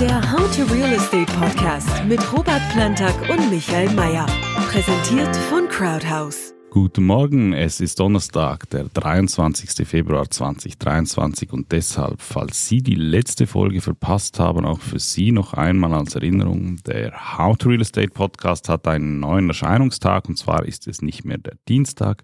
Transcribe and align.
Der 0.00 0.20
How 0.30 0.54
to 0.54 0.64
Real 0.74 0.92
Estate 0.92 1.32
Podcast 1.40 2.04
mit 2.04 2.20
Robert 2.30 2.60
Plantag 2.72 3.14
und 3.30 3.50
Michael 3.50 3.88
Mayer. 3.94 4.26
Präsentiert 4.70 5.34
von 5.48 5.66
Crowdhouse. 5.70 6.52
Guten 6.68 7.06
Morgen, 7.06 7.54
es 7.54 7.80
ist 7.80 7.98
Donnerstag, 7.98 8.68
der 8.68 8.90
23. 8.92 9.88
Februar 9.88 10.30
2023 10.30 11.50
und 11.50 11.72
deshalb, 11.72 12.20
falls 12.20 12.68
Sie 12.68 12.82
die 12.82 12.94
letzte 12.94 13.46
Folge 13.46 13.80
verpasst 13.80 14.38
haben, 14.38 14.66
auch 14.66 14.80
für 14.80 14.98
Sie 14.98 15.32
noch 15.32 15.54
einmal 15.54 15.94
als 15.94 16.14
Erinnerung, 16.14 16.76
der 16.86 17.38
How 17.38 17.56
to 17.56 17.70
Real 17.70 17.80
Estate 17.80 18.10
Podcast 18.10 18.68
hat 18.68 18.86
einen 18.86 19.18
neuen 19.18 19.48
Erscheinungstag 19.48 20.28
und 20.28 20.36
zwar 20.36 20.66
ist 20.66 20.86
es 20.88 21.00
nicht 21.00 21.24
mehr 21.24 21.38
der 21.38 21.56
Dienstag, 21.68 22.22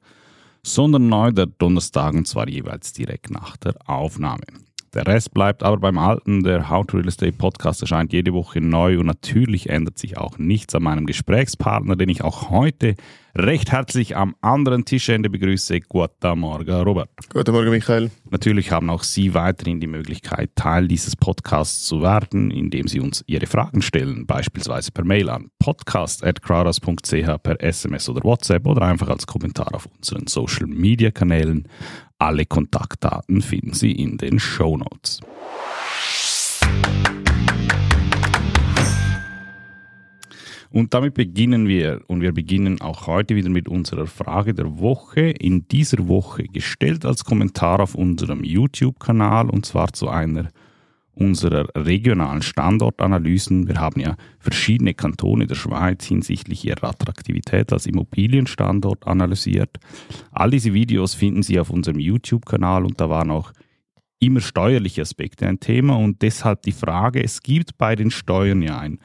sondern 0.63 1.09
neu 1.09 1.33
der 1.33 1.47
Donnerstag 1.47 2.13
und 2.13 2.29
zwar 2.29 2.51
jeweils 2.51 2.93
direkt 2.93 3.31
nach 3.31 3.57
der 3.57 3.77
Aufnahme. 3.87 4.43
Der 4.95 5.07
Rest 5.07 5.33
bleibt 5.33 5.63
aber 5.63 5.79
beim 5.79 5.97
Alten. 5.97 6.45
Der 6.45 6.69
How 6.69 6.87
to 6.87 6.99
Real 6.99 7.09
Estate 7.09 7.33
Podcast 7.33 7.81
erscheint 7.81 8.13
jede 8.13 8.35
Woche 8.35 8.61
neu 8.61 8.99
und 8.99 9.07
natürlich 9.07 9.71
ändert 9.71 9.99
sich 9.99 10.19
auch 10.19 10.37
nichts 10.37 10.75
an 10.75 10.83
meinem 10.83 11.07
Gesprächspartner, 11.07 11.97
den 11.97 12.11
ich 12.11 12.23
auch 12.23 12.51
heute 12.51 12.97
recht 13.35 13.73
herzlich 13.73 14.17
am 14.17 14.35
anderen 14.43 14.85
Tischende 14.85 15.31
begrüße. 15.31 15.81
Guten 15.81 16.39
Morgen, 16.39 16.71
Robert. 16.71 17.09
Guten 17.33 17.53
Morgen, 17.53 17.71
Michael. 17.71 18.11
Natürlich 18.29 18.71
haben 18.71 18.91
auch 18.91 19.03
Sie 19.03 19.33
weiterhin 19.33 19.81
die 19.81 19.87
Möglichkeit, 19.87 20.51
Teil 20.57 20.89
dieses 20.89 21.17
Podcasts 21.17 21.87
zu 21.87 22.03
werden, 22.03 22.51
indem 22.51 22.87
Sie 22.87 23.01
uns 23.01 23.25
Ihre 23.27 23.47
Fragen 23.47 23.81
stellen, 23.81 24.27
beispielsweise 24.27 24.93
per 24.93 25.07
Mail 25.07 25.31
an 25.31 25.49
podcast.crowders.ch 25.59 27.43
per 27.43 27.63
SMS 27.63 28.11
oder 28.11 28.23
WhatsApp 28.25 28.67
oder 28.67 28.83
einfach 28.83 29.09
als 29.09 29.27
Kommentar 29.27 29.75
auf 29.75 29.89
unseren 29.97 30.27
Social 30.27 30.67
Media 30.67 31.11
Kanälen. 31.11 31.67
Alle 32.23 32.47
Kontaktdaten 32.47 33.43
finden 33.43 33.73
Sie 33.73 33.91
in 33.91 34.17
den 34.17 34.39
Show 34.39 34.77
Notes. 34.77 35.19
Und 40.71 40.95
damit 40.95 41.15
beginnen 41.15 41.67
wir. 41.67 42.03
Und 42.07 42.21
wir 42.21 42.31
beginnen 42.31 42.81
auch 42.81 43.09
heute 43.09 43.35
wieder 43.35 43.51
mit 43.51 43.69
unserer 43.69 44.07
Frage 44.07 44.55
der 44.55 44.79
Woche. 44.79 45.31
In 45.31 45.67
dieser 45.67 46.07
Woche 46.07 46.45
gestellt 46.45 47.05
als 47.05 47.25
Kommentar 47.25 47.81
auf 47.81 47.97
unserem 47.97 48.45
YouTube-Kanal 48.45 49.51
und 49.51 49.67
zwar 49.67 49.93
zu 49.93 50.09
einer 50.09 50.51
unserer 51.15 51.69
regionalen 51.75 52.43
Standortanalysen. 52.43 53.69
Wir 53.69 53.77
haben 53.77 54.01
ja 54.01 54.17
verschiedene 54.39 54.95
Kantone 54.95 55.47
der 55.47 55.55
Schweiz 55.55 56.05
hinsichtlich 56.05 56.65
ihrer 56.65 56.85
Attraktivität 56.85 57.73
als 57.73 57.87
Immobilienstandort 57.87 59.07
analysiert. 59.07 59.79
All 60.31 60.51
diese 60.51 60.73
Videos 60.73 61.15
finden 61.15 61.43
Sie 61.43 61.61
auf 61.61 61.71
unserem 61.71 61.99
YouTube-Kanal 61.99 62.85
und 62.85 63.01
da 63.01 63.11
waren 63.11 63.31
auch 63.31 63.53
immer 64.19 64.41
steuerliche 64.41 65.03
Aspekte 65.03 65.47
ein 65.47 65.61
Thema 65.61 65.97
und 65.97 66.23
deshalb 66.23 66.63
die 66.63 66.73
Frage, 66.73 67.23
es 67.23 67.43
gibt 67.43 67.77
bei 67.77 67.97
den 67.97 68.11
Steuern 68.11 68.63
ja 68.63 68.79
ein 68.79 68.99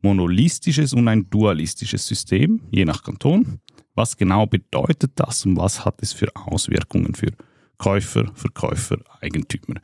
monolistisches 0.00 0.94
und 0.94 1.06
ein 1.08 1.28
dualistisches 1.30 2.06
System, 2.06 2.60
je 2.70 2.84
nach 2.84 3.02
Kanton. 3.02 3.60
Was 3.94 4.16
genau 4.16 4.46
bedeutet 4.46 5.12
das 5.16 5.44
und 5.44 5.56
was 5.56 5.84
hat 5.84 6.02
es 6.02 6.12
für 6.12 6.28
Auswirkungen 6.34 7.14
für 7.14 7.30
Käufer, 7.76 8.32
Verkäufer, 8.34 8.98
Eigentümer? 9.20 9.80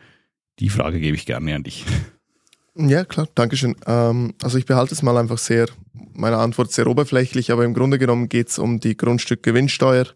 Die 0.60 0.68
Frage 0.70 1.00
gebe 1.00 1.16
ich 1.16 1.26
gerne 1.26 1.54
an 1.54 1.62
dich. 1.62 1.84
Ja, 2.74 3.04
klar, 3.04 3.28
Dankeschön. 3.34 3.74
Ähm, 3.86 4.34
also 4.42 4.56
ich 4.56 4.66
behalte 4.66 4.94
es 4.94 5.02
mal 5.02 5.16
einfach 5.16 5.38
sehr, 5.38 5.66
meine 6.12 6.38
Antwort 6.38 6.70
sehr 6.70 6.86
oberflächlich, 6.86 7.50
aber 7.50 7.64
im 7.64 7.74
Grunde 7.74 7.98
genommen 7.98 8.28
geht 8.28 8.50
es 8.50 8.58
um 8.58 8.78
die 8.78 8.96
Grundstückgewinnsteuer, 8.96 10.06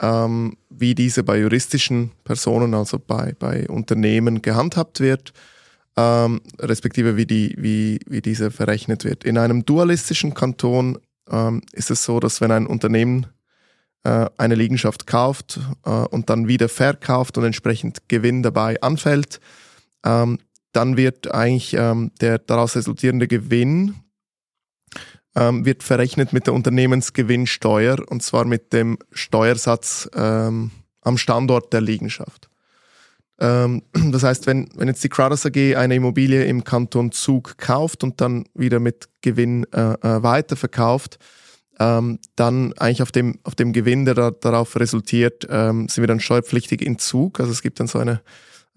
ähm, 0.00 0.56
wie 0.68 0.94
diese 0.94 1.22
bei 1.22 1.38
juristischen 1.38 2.12
Personen, 2.24 2.74
also 2.74 2.98
bei, 2.98 3.34
bei 3.38 3.66
Unternehmen 3.68 4.42
gehandhabt 4.42 5.00
wird, 5.00 5.32
ähm, 5.96 6.42
respektive 6.58 7.16
wie, 7.16 7.26
die, 7.26 7.54
wie, 7.56 8.00
wie 8.06 8.20
diese 8.20 8.50
verrechnet 8.50 9.04
wird. 9.04 9.24
In 9.24 9.38
einem 9.38 9.64
dualistischen 9.64 10.34
Kanton 10.34 10.98
ähm, 11.30 11.62
ist 11.72 11.90
es 11.90 12.04
so, 12.04 12.20
dass 12.20 12.42
wenn 12.42 12.52
ein 12.52 12.66
Unternehmen 12.66 13.26
äh, 14.04 14.26
eine 14.36 14.54
Liegenschaft 14.54 15.06
kauft 15.06 15.58
äh, 15.84 15.90
und 15.90 16.30
dann 16.30 16.48
wieder 16.48 16.68
verkauft 16.68 17.38
und 17.38 17.44
entsprechend 17.44 18.08
Gewinn 18.08 18.42
dabei 18.42 18.80
anfällt, 18.82 19.40
ähm, 20.04 20.38
dann 20.72 20.96
wird 20.96 21.32
eigentlich 21.32 21.74
ähm, 21.74 22.12
der 22.20 22.38
daraus 22.38 22.76
resultierende 22.76 23.26
Gewinn 23.26 23.94
ähm, 25.34 25.64
wird 25.64 25.82
verrechnet 25.82 26.32
mit 26.32 26.46
der 26.46 26.54
Unternehmensgewinnsteuer 26.54 27.96
und 28.08 28.22
zwar 28.22 28.44
mit 28.44 28.72
dem 28.72 28.98
Steuersatz 29.12 30.08
ähm, 30.14 30.70
am 31.00 31.18
Standort 31.18 31.72
der 31.72 31.80
Liegenschaft. 31.80 32.48
Ähm, 33.40 33.82
das 34.12 34.22
heißt, 34.22 34.46
wenn, 34.46 34.68
wenn 34.74 34.88
jetzt 34.88 35.04
die 35.04 35.08
Crowders 35.08 35.46
AG 35.46 35.76
eine 35.76 35.94
Immobilie 35.94 36.44
im 36.44 36.64
Kanton 36.64 37.12
Zug 37.12 37.56
kauft 37.58 38.02
und 38.02 38.20
dann 38.20 38.44
wieder 38.54 38.80
mit 38.80 39.08
Gewinn 39.20 39.64
äh, 39.72 39.92
äh, 39.92 40.22
weiterverkauft, 40.22 41.18
ähm, 41.78 42.18
dann 42.34 42.72
eigentlich 42.74 43.02
auf 43.02 43.12
dem, 43.12 43.38
auf 43.44 43.54
dem 43.54 43.72
Gewinn, 43.72 44.04
der 44.04 44.14
da, 44.14 44.30
darauf 44.32 44.74
resultiert, 44.76 45.46
ähm, 45.48 45.88
sind 45.88 46.02
wir 46.02 46.08
dann 46.08 46.20
steuerpflichtig 46.20 46.82
in 46.82 46.98
Zug. 46.98 47.38
Also 47.38 47.52
es 47.52 47.62
gibt 47.62 47.78
dann 47.78 47.86
so 47.86 48.00
eine 48.00 48.20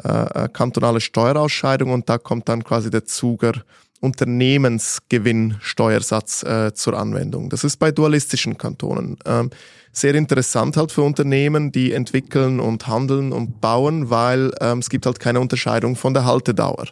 äh, 0.04 0.46
äh, 0.46 0.50
kantonale 0.50 1.00
Steuerausscheidung 1.02 1.92
und 1.92 2.10
da 2.10 2.18
kommt 2.18 2.50
dann 2.50 2.64
quasi 2.64 2.90
der 2.90 3.06
Zuger 3.06 3.54
Unternehmensgewinnsteuersatz 4.00 6.42
äh, 6.44 6.74
zur 6.74 6.98
Anwendung. 6.98 7.50
Das 7.50 7.64
ist 7.64 7.78
bei 7.78 7.92
dualistischen 7.92 8.58
Kantonen. 8.58 9.20
Ähm, 9.26 9.52
sehr 9.92 10.16
interessant 10.16 10.76
halt 10.78 10.92
für 10.92 11.04
Unternehmen, 11.04 11.72
die 11.72 11.94
entwickeln 11.94 12.60
und 12.60 12.88
handeln 12.88 13.32
und 13.32 13.62
bauen, 13.62 14.10
weil 14.10 14.52
ähm, 14.60 14.80
es 14.80 14.90
gibt 14.90 15.06
halt 15.06 15.20
keine 15.20 15.40
Unterscheidung 15.40 15.96
von 15.96 16.16
der 16.16 16.26
Haltedauer 16.26 16.88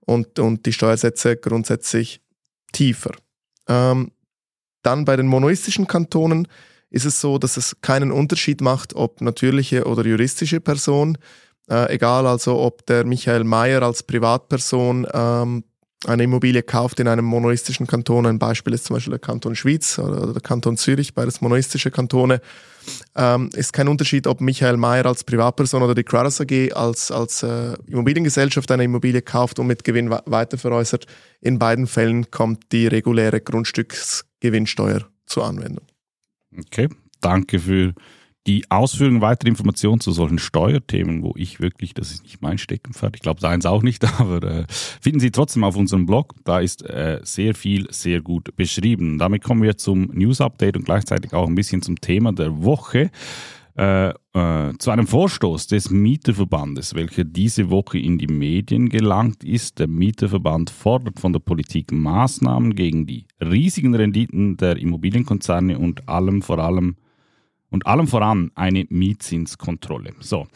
und, 0.00 0.38
und 0.38 0.66
die 0.66 0.72
Steuersätze 0.72 1.36
grundsätzlich 1.36 2.20
tiefer. 2.72 3.12
Ähm, 3.68 4.12
dann 4.82 5.04
bei 5.04 5.16
den 5.16 5.26
monoistischen 5.26 5.86
Kantonen 5.86 6.48
ist 6.90 7.04
es 7.04 7.20
so, 7.20 7.38
dass 7.38 7.56
es 7.56 7.76
keinen 7.82 8.10
Unterschied 8.10 8.62
macht, 8.62 8.94
ob 8.94 9.20
natürliche 9.20 9.84
oder 9.84 10.06
juristische 10.06 10.60
Person. 10.60 11.18
Äh, 11.68 11.94
egal 11.94 12.26
also, 12.26 12.58
ob 12.58 12.86
der 12.86 13.04
Michael 13.04 13.44
Mayer 13.44 13.82
als 13.82 14.02
Privatperson 14.02 15.06
ähm, 15.12 15.64
eine 16.06 16.22
Immobilie 16.22 16.62
kauft 16.62 17.00
in 17.00 17.08
einem 17.08 17.24
monoistischen 17.24 17.86
Kanton. 17.86 18.26
Ein 18.26 18.38
Beispiel 18.38 18.72
ist 18.72 18.84
zum 18.84 18.94
Beispiel 18.94 19.10
der 19.10 19.18
Kanton 19.18 19.56
Schwyz 19.56 19.98
oder 19.98 20.32
der 20.32 20.42
Kanton 20.42 20.76
Zürich, 20.76 21.14
beides 21.14 21.40
monoistische 21.40 21.90
Kantone. 21.90 22.40
Ähm, 23.14 23.50
ist 23.54 23.72
kein 23.72 23.88
Unterschied, 23.88 24.26
ob 24.26 24.40
Michael 24.40 24.76
Mayer 24.76 25.06
als 25.06 25.24
Privatperson 25.24 25.82
oder 25.82 25.94
die 25.94 26.04
Crowders 26.04 26.40
AG 26.40 26.72
als, 26.72 27.10
als 27.10 27.42
äh, 27.42 27.74
Immobiliengesellschaft 27.86 28.70
eine 28.70 28.84
Immobilie 28.84 29.22
kauft 29.22 29.58
und 29.58 29.66
mit 29.66 29.84
Gewinn 29.84 30.10
weiterveräußert. 30.10 31.06
In 31.40 31.58
beiden 31.58 31.86
Fällen 31.86 32.30
kommt 32.30 32.72
die 32.72 32.86
reguläre 32.86 33.40
Grundstücksgewinnsteuer 33.40 35.06
zur 35.26 35.44
Anwendung. 35.46 35.84
Okay, 36.56 36.88
danke 37.20 37.58
für 37.58 37.92
die 38.48 38.64
Ausführungen, 38.70 39.20
weitere 39.20 39.50
Informationen 39.50 40.00
zu 40.00 40.10
solchen 40.10 40.38
Steuerthemen, 40.38 41.22
wo 41.22 41.34
ich 41.36 41.60
wirklich, 41.60 41.92
das 41.92 42.12
ist 42.12 42.22
nicht 42.22 42.40
mein 42.40 42.56
Steckenpferd, 42.56 43.14
ich 43.14 43.20
glaube 43.20 43.42
seins 43.42 43.66
auch 43.66 43.82
nicht, 43.82 44.04
aber 44.20 44.42
äh, 44.42 44.64
finden 44.68 45.20
Sie 45.20 45.30
trotzdem 45.30 45.64
auf 45.64 45.76
unserem 45.76 46.06
Blog. 46.06 46.34
Da 46.44 46.58
ist 46.58 46.82
äh, 46.82 47.20
sehr 47.22 47.54
viel, 47.54 47.86
sehr 47.90 48.22
gut 48.22 48.56
beschrieben. 48.56 49.18
Damit 49.18 49.44
kommen 49.44 49.62
wir 49.62 49.76
zum 49.76 50.10
News-Update 50.14 50.78
und 50.78 50.86
gleichzeitig 50.86 51.34
auch 51.34 51.46
ein 51.46 51.54
bisschen 51.54 51.82
zum 51.82 52.00
Thema 52.00 52.32
der 52.32 52.62
Woche. 52.64 53.10
Äh, 53.76 54.08
äh, 54.08 54.72
zu 54.78 54.90
einem 54.90 55.06
Vorstoß 55.06 55.66
des 55.66 55.90
Mieterverbandes, 55.90 56.94
welcher 56.94 57.24
diese 57.24 57.70
Woche 57.70 57.98
in 57.98 58.16
die 58.16 58.26
Medien 58.26 58.88
gelangt 58.88 59.44
ist. 59.44 59.78
Der 59.78 59.88
Mieterverband 59.88 60.70
fordert 60.70 61.20
von 61.20 61.34
der 61.34 61.40
Politik 61.40 61.92
Maßnahmen 61.92 62.74
gegen 62.74 63.06
die 63.06 63.26
riesigen 63.40 63.94
Renditen 63.94 64.56
der 64.56 64.78
Immobilienkonzerne 64.78 65.78
und 65.78 66.08
allem 66.08 66.42
vor 66.42 66.58
allem 66.58 66.96
und 67.70 67.86
allem 67.86 68.06
voran 68.06 68.50
eine 68.54 68.86
Mietzinskontrolle. 68.88 70.14
So. 70.20 70.46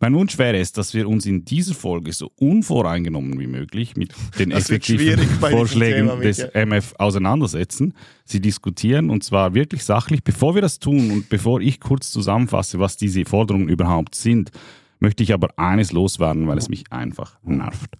Mein 0.00 0.14
Wunsch 0.14 0.38
wäre 0.38 0.56
es, 0.58 0.70
dass 0.70 0.94
wir 0.94 1.08
uns 1.08 1.26
in 1.26 1.44
dieser 1.44 1.74
Folge 1.74 2.12
so 2.12 2.30
unvoreingenommen 2.36 3.40
wie 3.40 3.48
möglich 3.48 3.96
mit 3.96 4.14
den 4.38 4.52
effektiven 4.52 5.18
Vorschlägen 5.18 6.06
Thema, 6.06 6.20
des 6.22 6.38
MF 6.38 6.94
auseinandersetzen, 6.98 7.94
sie 8.24 8.40
diskutieren 8.40 9.10
und 9.10 9.24
zwar 9.24 9.54
wirklich 9.54 9.82
sachlich. 9.82 10.22
Bevor 10.22 10.54
wir 10.54 10.62
das 10.62 10.78
tun 10.78 11.10
und 11.10 11.28
bevor 11.28 11.60
ich 11.60 11.80
kurz 11.80 12.12
zusammenfasse, 12.12 12.78
was 12.78 12.96
diese 12.96 13.24
Forderungen 13.24 13.68
überhaupt 13.68 14.14
sind, 14.14 14.52
möchte 15.00 15.24
ich 15.24 15.34
aber 15.34 15.58
eines 15.58 15.90
loswerden, 15.90 16.46
weil 16.46 16.58
es 16.58 16.68
mich 16.68 16.92
einfach 16.92 17.36
nervt. 17.42 17.96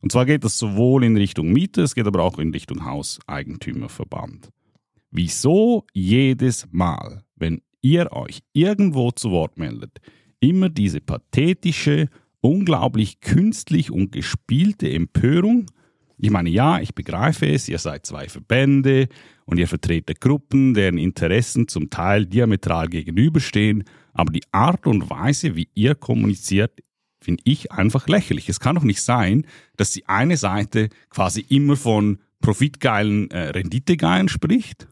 Und 0.00 0.10
zwar 0.10 0.24
geht 0.24 0.44
das 0.44 0.58
sowohl 0.58 1.04
in 1.04 1.18
Richtung 1.18 1.52
Mieter, 1.52 1.82
es 1.82 1.94
geht 1.94 2.06
aber 2.06 2.22
auch 2.22 2.38
in 2.38 2.50
Richtung 2.50 2.86
Hauseigentümerverband. 2.86 4.48
Wieso 5.10 5.84
jedes 5.92 6.66
Mal, 6.70 7.24
wenn 7.36 7.60
ihr 7.82 8.12
euch 8.12 8.40
irgendwo 8.52 9.10
zu 9.10 9.30
Wort 9.30 9.58
meldet, 9.58 10.00
immer 10.40 10.68
diese 10.68 11.00
pathetische, 11.00 12.08
unglaublich 12.40 13.20
künstlich 13.20 13.90
und 13.90 14.12
gespielte 14.12 14.90
Empörung. 14.90 15.66
Ich 16.18 16.30
meine, 16.30 16.50
ja, 16.50 16.80
ich 16.80 16.94
begreife 16.94 17.46
es, 17.46 17.68
ihr 17.68 17.78
seid 17.78 18.06
zwei 18.06 18.28
Verbände 18.28 19.08
und 19.44 19.58
ihr 19.58 19.68
vertretet 19.68 20.20
Gruppen, 20.20 20.74
deren 20.74 20.98
Interessen 20.98 21.68
zum 21.68 21.90
Teil 21.90 22.26
diametral 22.26 22.88
gegenüberstehen, 22.88 23.84
aber 24.12 24.32
die 24.32 24.44
Art 24.52 24.86
und 24.86 25.10
Weise, 25.10 25.56
wie 25.56 25.68
ihr 25.74 25.94
kommuniziert, 25.94 26.80
finde 27.20 27.42
ich 27.44 27.72
einfach 27.72 28.08
lächerlich. 28.08 28.48
Es 28.48 28.60
kann 28.60 28.74
doch 28.76 28.82
nicht 28.82 29.02
sein, 29.02 29.46
dass 29.76 29.92
die 29.92 30.08
eine 30.08 30.36
Seite 30.36 30.88
quasi 31.08 31.44
immer 31.48 31.76
von 31.76 32.18
profitgeilen 32.40 33.30
äh, 33.30 33.50
Renditegeilen 33.50 34.28
spricht, 34.28 34.88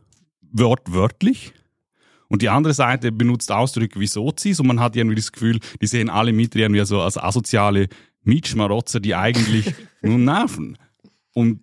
wortwörtlich, 0.52 1.52
und 2.30 2.42
die 2.42 2.48
andere 2.48 2.72
Seite 2.72 3.10
benutzt 3.10 3.50
Ausdrücke 3.50 3.98
wie 3.98 4.06
Sozis 4.06 4.60
und 4.60 4.68
man 4.68 4.80
hat 4.80 4.94
irgendwie 4.94 5.16
das 5.16 5.32
Gefühl, 5.32 5.58
die 5.82 5.86
sehen 5.86 6.08
alle 6.08 6.32
Mieter 6.32 6.60
irgendwie 6.60 6.84
so 6.86 7.00
als 7.00 7.18
asoziale 7.18 7.88
Mietschmarotzer, 8.22 9.00
die 9.00 9.16
eigentlich 9.16 9.74
nur 10.02 10.16
nerven. 10.16 10.78
Und 11.34 11.60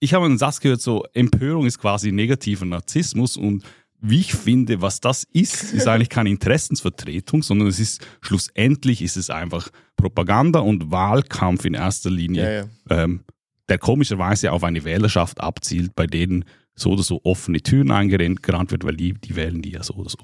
ich 0.00 0.12
habe 0.12 0.26
einen 0.26 0.36
Satz 0.36 0.58
gehört, 0.58 0.80
so 0.80 1.04
Empörung 1.14 1.64
ist 1.64 1.78
quasi 1.78 2.10
negativer 2.10 2.66
Narzissmus 2.66 3.36
und 3.36 3.64
wie 4.00 4.20
ich 4.20 4.34
finde, 4.34 4.82
was 4.82 5.00
das 5.00 5.24
ist, 5.32 5.72
ist 5.72 5.86
eigentlich 5.86 6.10
keine 6.10 6.28
Interessensvertretung, 6.28 7.42
sondern 7.42 7.68
es 7.68 7.78
ist 7.78 8.06
schlussendlich 8.20 9.00
ist 9.00 9.16
es 9.16 9.30
einfach 9.30 9.70
Propaganda 9.96 10.58
und 10.58 10.90
Wahlkampf 10.90 11.64
in 11.64 11.72
erster 11.72 12.10
Linie, 12.10 12.42
ja, 12.42 12.68
ja. 12.96 13.04
Ähm, 13.04 13.24
der 13.70 13.78
komischerweise 13.78 14.52
auf 14.52 14.62
eine 14.62 14.84
Wählerschaft 14.84 15.40
abzielt, 15.40 15.94
bei 15.94 16.06
denen 16.06 16.44
so 16.74 16.90
oder 16.90 17.02
so 17.02 17.20
offene 17.24 17.60
Türen 17.60 17.90
eingerannt 17.90 18.70
wird, 18.70 18.84
weil 18.84 18.96
die, 18.96 19.14
die 19.14 19.36
wählen 19.36 19.62
die 19.62 19.70
ja 19.70 19.82
so 19.82 19.94
oder 19.94 20.10
so. 20.10 20.18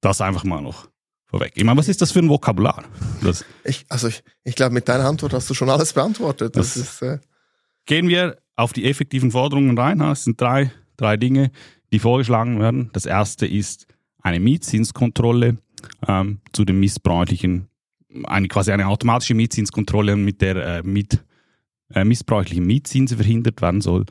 Das 0.00 0.20
einfach 0.20 0.44
mal 0.44 0.60
noch 0.60 0.88
vorweg. 1.26 1.52
Ich 1.54 1.64
meine, 1.64 1.78
was 1.78 1.88
ist 1.88 2.02
das 2.02 2.12
für 2.12 2.20
ein 2.20 2.28
Vokabular? 2.28 2.84
Das, 3.22 3.44
ich, 3.64 3.86
also 3.88 4.08
ich, 4.08 4.22
ich 4.44 4.54
glaube, 4.54 4.74
mit 4.74 4.88
deiner 4.88 5.06
Antwort 5.06 5.32
hast 5.32 5.48
du 5.48 5.54
schon 5.54 5.70
alles 5.70 5.92
beantwortet. 5.92 6.56
Das, 6.56 6.74
das 6.74 6.76
ist, 6.76 7.02
äh 7.02 7.18
gehen 7.86 8.08
wir 8.08 8.38
auf 8.56 8.72
die 8.72 8.84
effektiven 8.84 9.30
Forderungen 9.30 9.76
rein. 9.78 10.00
Es 10.00 10.24
sind 10.24 10.40
drei, 10.40 10.70
drei 10.96 11.16
Dinge, 11.16 11.50
die 11.92 11.98
vorgeschlagen 11.98 12.60
werden. 12.60 12.90
Das 12.92 13.06
erste 13.06 13.46
ist 13.46 13.86
eine 14.22 14.40
Mietzinskontrolle 14.40 15.58
ähm, 16.06 16.40
zu 16.52 16.64
den 16.64 16.80
missbräuchlichen, 16.80 17.68
eine, 18.24 18.48
quasi 18.48 18.72
eine 18.72 18.88
automatische 18.88 19.34
Mietzinskontrolle, 19.34 20.16
mit 20.16 20.40
der 20.40 20.56
äh, 20.56 20.82
mit, 20.82 21.22
äh, 21.92 22.04
missbräuchliche 22.04 22.62
Mietzinse 22.62 23.16
verhindert 23.16 23.60
werden 23.60 23.80
soll. 23.80 24.06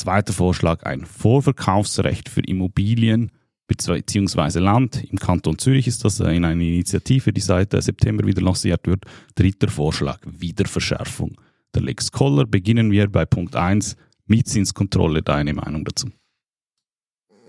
Zweiter 0.00 0.32
Vorschlag, 0.32 0.84
ein 0.84 1.04
Vorverkaufsrecht 1.04 2.30
für 2.30 2.40
Immobilien 2.40 3.30
bzw. 3.66 4.58
Land. 4.58 5.04
Im 5.04 5.18
Kanton 5.18 5.58
Zürich 5.58 5.86
ist 5.86 6.06
das 6.06 6.20
in 6.20 6.26
einer 6.26 6.52
Initiative, 6.52 7.34
die 7.34 7.42
seit 7.42 7.72
September 7.72 8.26
wieder 8.26 8.40
lanciert 8.40 8.86
wird. 8.86 9.04
Dritter 9.34 9.68
Vorschlag, 9.68 10.18
Wiederverschärfung 10.24 11.36
der 11.74 11.82
Lex 11.82 12.12
Koller. 12.12 12.46
Beginnen 12.46 12.90
wir 12.90 13.12
bei 13.12 13.26
Punkt 13.26 13.56
1, 13.56 13.98
Mietzinskontrolle. 14.24 15.20
Deine 15.20 15.52
Meinung 15.52 15.84
dazu? 15.84 16.08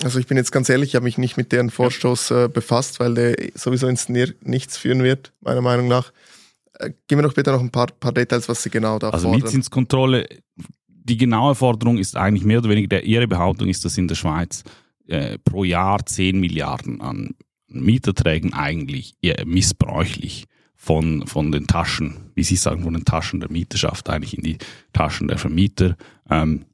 Also 0.03 0.19
ich 0.19 0.27
bin 0.27 0.36
jetzt 0.36 0.51
ganz 0.51 0.68
ehrlich, 0.68 0.89
ich 0.89 0.95
habe 0.95 1.06
mich 1.06 1.18
nicht 1.18 1.38
mit 1.38 1.53
deren 1.53 1.69
Vorstoß 1.69 2.31
äh, 2.31 2.50
befasst, 2.50 3.00
weil 3.00 3.13
der 3.13 3.36
sowieso 3.56 3.88
ins 3.88 4.09
Nichts 4.09 4.75
führen 4.75 5.03
wird, 5.03 5.31
meiner 5.39 5.62
Meinung 5.62 5.88
nach. 5.88 6.12
Äh, 6.74 6.92
gib 7.07 7.15
mir 7.15 7.24
doch 7.24 7.33
bitte 7.33 7.51
noch 7.51 7.62
ein 7.62 7.71
paar, 7.71 7.88
paar 7.88 8.12
Details, 8.12 8.50
was 8.50 8.62
Sie 8.62 8.69
genau 8.69 9.00
da 9.00 9.12
also 9.12 9.27
fordern. 9.27 9.36
Also 9.36 9.45
Mietzinskontrolle, 9.45 10.27
die 11.03 11.18
genaue 11.18 11.56
Forderung 11.56 11.98
ist 11.98 12.15
eigentlich 12.15 12.44
mehr 12.44 12.59
oder 12.59 12.69
weniger, 12.69 12.88
der, 12.88 13.03
ihre 13.03 13.27
Behauptung 13.27 13.69
ist, 13.69 13.83
dass 13.86 13.98
in 13.98 14.07
der 14.07 14.15
Schweiz 14.15 14.63
äh, 15.07 15.38
pro 15.39 15.63
Jahr 15.63 16.06
10 16.06 16.39
Milliarden 16.39 17.01
an 17.01 17.36
Mieterträgen 17.68 18.53
eigentlich 18.53 19.15
eher 19.21 19.45
missbräuchlich 19.45 20.45
von, 20.75 21.27
von 21.27 21.51
den 21.51 21.68
Taschen, 21.68 22.31
wie 22.36 22.44
Sie 22.44 22.56
sagen, 22.56 22.83
von 22.83 22.94
den 22.94 23.06
Taschen 23.06 23.39
der 23.39 23.51
Mieterschaft 23.51 24.09
eigentlich 24.09 24.38
in 24.38 24.44
die 24.44 24.57
Taschen 24.94 25.27
der 25.27 25.38
Vermieter 25.38 25.95
ähm, 26.30 26.65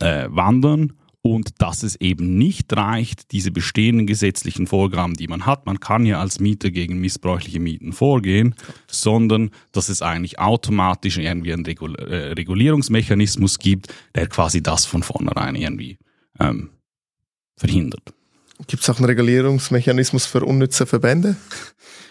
äh, 0.00 0.26
wandern 0.28 0.94
und 1.22 1.60
dass 1.60 1.82
es 1.82 1.96
eben 1.96 2.38
nicht 2.38 2.74
reicht, 2.76 3.32
diese 3.32 3.50
bestehenden 3.50 4.06
gesetzlichen 4.06 4.66
Vorgaben, 4.66 5.14
die 5.14 5.26
man 5.26 5.46
hat, 5.46 5.66
man 5.66 5.80
kann 5.80 6.06
ja 6.06 6.20
als 6.20 6.40
Mieter 6.40 6.70
gegen 6.70 7.00
missbräuchliche 7.00 7.60
Mieten 7.60 7.92
vorgehen, 7.92 8.54
sondern 8.86 9.50
dass 9.72 9.88
es 9.88 10.00
eigentlich 10.00 10.38
automatisch 10.38 11.18
irgendwie 11.18 11.52
einen 11.52 11.66
Regul 11.66 11.96
äh, 11.96 12.32
Regulierungsmechanismus 12.32 13.58
gibt, 13.58 13.92
der 14.14 14.28
quasi 14.28 14.62
das 14.62 14.86
von 14.86 15.02
vornherein 15.02 15.54
irgendwie 15.54 15.98
ähm, 16.38 16.70
verhindert. 17.56 18.14
Gibt 18.66 18.82
es 18.82 18.90
auch 18.90 18.98
einen 18.98 19.06
Regulierungsmechanismus 19.06 20.26
für 20.26 20.44
unnütze 20.44 20.86
Verbände? 20.86 21.36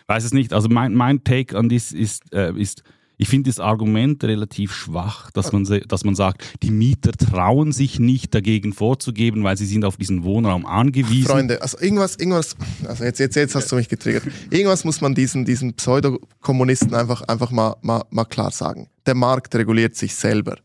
Weiß 0.07 0.23
es 0.23 0.33
nicht. 0.33 0.53
Also 0.53 0.69
mein, 0.69 0.93
mein 0.93 1.23
Take 1.23 1.57
an 1.57 1.67
dies 1.69 1.91
ist, 1.91 2.33
äh, 2.33 2.53
ist 2.53 2.83
ich 3.19 3.29
finde 3.29 3.49
das 3.49 3.59
Argument 3.59 4.23
relativ 4.23 4.73
schwach, 4.73 5.31
dass 5.31 5.51
man, 5.51 5.65
dass 5.87 6.03
man 6.03 6.13
sagt, 6.13 6.43
die 6.61 6.69
Mieter 6.69 7.11
trauen 7.11 7.71
sich 7.71 7.99
nicht 7.99 8.35
dagegen 8.35 8.73
vorzugeben, 8.73 9.43
weil 9.43 9.57
sie 9.57 9.65
sind 9.65 9.85
auf 9.85 9.97
diesen 9.97 10.23
Wohnraum 10.23 10.67
angewiesen. 10.67 11.27
Freunde, 11.27 11.61
also 11.61 11.79
irgendwas, 11.79 12.15
irgendwas, 12.15 12.55
also 12.87 13.03
jetzt, 13.03 13.19
jetzt, 13.19 13.35
jetzt 13.35 13.55
hast 13.55 13.71
du 13.71 13.75
mich 13.75 13.89
getriggert. 13.89 14.23
Irgendwas 14.51 14.83
muss 14.83 15.01
man 15.01 15.15
diesen, 15.15 15.45
diesen 15.45 15.73
Pseudokommunisten 15.73 16.93
einfach, 16.93 17.23
einfach 17.23 17.49
mal, 17.49 17.75
mal, 17.81 18.03
mal 18.11 18.25
klar 18.25 18.51
sagen. 18.51 18.87
Der 19.07 19.15
Markt 19.15 19.55
reguliert 19.55 19.95
sich 19.95 20.13
selber. 20.13 20.57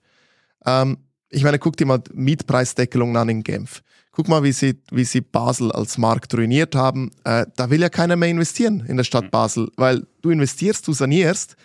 Ähm, 0.66 0.98
ich 1.31 1.44
meine, 1.44 1.58
guck 1.58 1.78
dir 1.78 1.87
mal 1.87 2.02
Mietpreisdeckelungen 2.12 3.16
an 3.16 3.31
in 3.31 3.43
Genf. 3.43 3.82
Guck 4.10 4.28
mal, 4.28 4.43
wie 4.43 4.52
sie, 4.52 4.78
wie 4.90 5.05
sie 5.05 5.22
Basel 5.22 5.72
als 5.72 5.96
Markt 5.96 6.34
ruiniert 6.34 6.75
haben. 6.75 7.12
Äh, 7.25 7.46
da 7.56 7.70
will 7.70 7.81
ja 7.81 7.88
keiner 7.88 8.16
mehr 8.16 8.28
investieren 8.28 8.84
in 8.87 8.98
der 8.98 9.05
Stadt 9.05 9.25
hm. 9.25 9.31
Basel, 9.31 9.70
weil 9.76 10.06
du 10.20 10.28
investierst, 10.28 10.87
du 10.87 10.93
sanierst, 10.93 11.56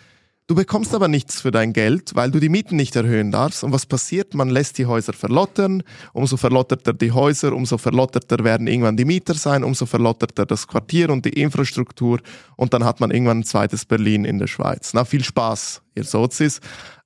Du 0.48 0.54
bekommst 0.54 0.94
aber 0.94 1.08
nichts 1.08 1.42
für 1.42 1.50
dein 1.50 1.74
Geld, 1.74 2.14
weil 2.14 2.30
du 2.30 2.40
die 2.40 2.48
Mieten 2.48 2.76
nicht 2.76 2.96
erhöhen 2.96 3.30
darfst. 3.30 3.62
Und 3.64 3.72
was 3.72 3.84
passiert? 3.84 4.32
Man 4.32 4.48
lässt 4.48 4.78
die 4.78 4.86
Häuser 4.86 5.12
verlottern. 5.12 5.82
Umso 6.14 6.38
verlotterter 6.38 6.94
die 6.94 7.12
Häuser, 7.12 7.52
umso 7.52 7.76
verlotterter 7.76 8.42
werden 8.44 8.66
irgendwann 8.66 8.96
die 8.96 9.04
Mieter 9.04 9.34
sein, 9.34 9.62
umso 9.62 9.84
verlotterter 9.84 10.46
das 10.46 10.66
Quartier 10.66 11.10
und 11.10 11.26
die 11.26 11.38
Infrastruktur. 11.38 12.20
Und 12.56 12.72
dann 12.72 12.82
hat 12.82 12.98
man 12.98 13.10
irgendwann 13.10 13.40
ein 13.40 13.44
zweites 13.44 13.84
Berlin 13.84 14.24
in 14.24 14.38
der 14.38 14.46
Schweiz. 14.46 14.94
Na, 14.94 15.04
viel 15.04 15.22
Spaß, 15.22 15.82
ihr 15.94 16.04
Sozis. 16.04 16.62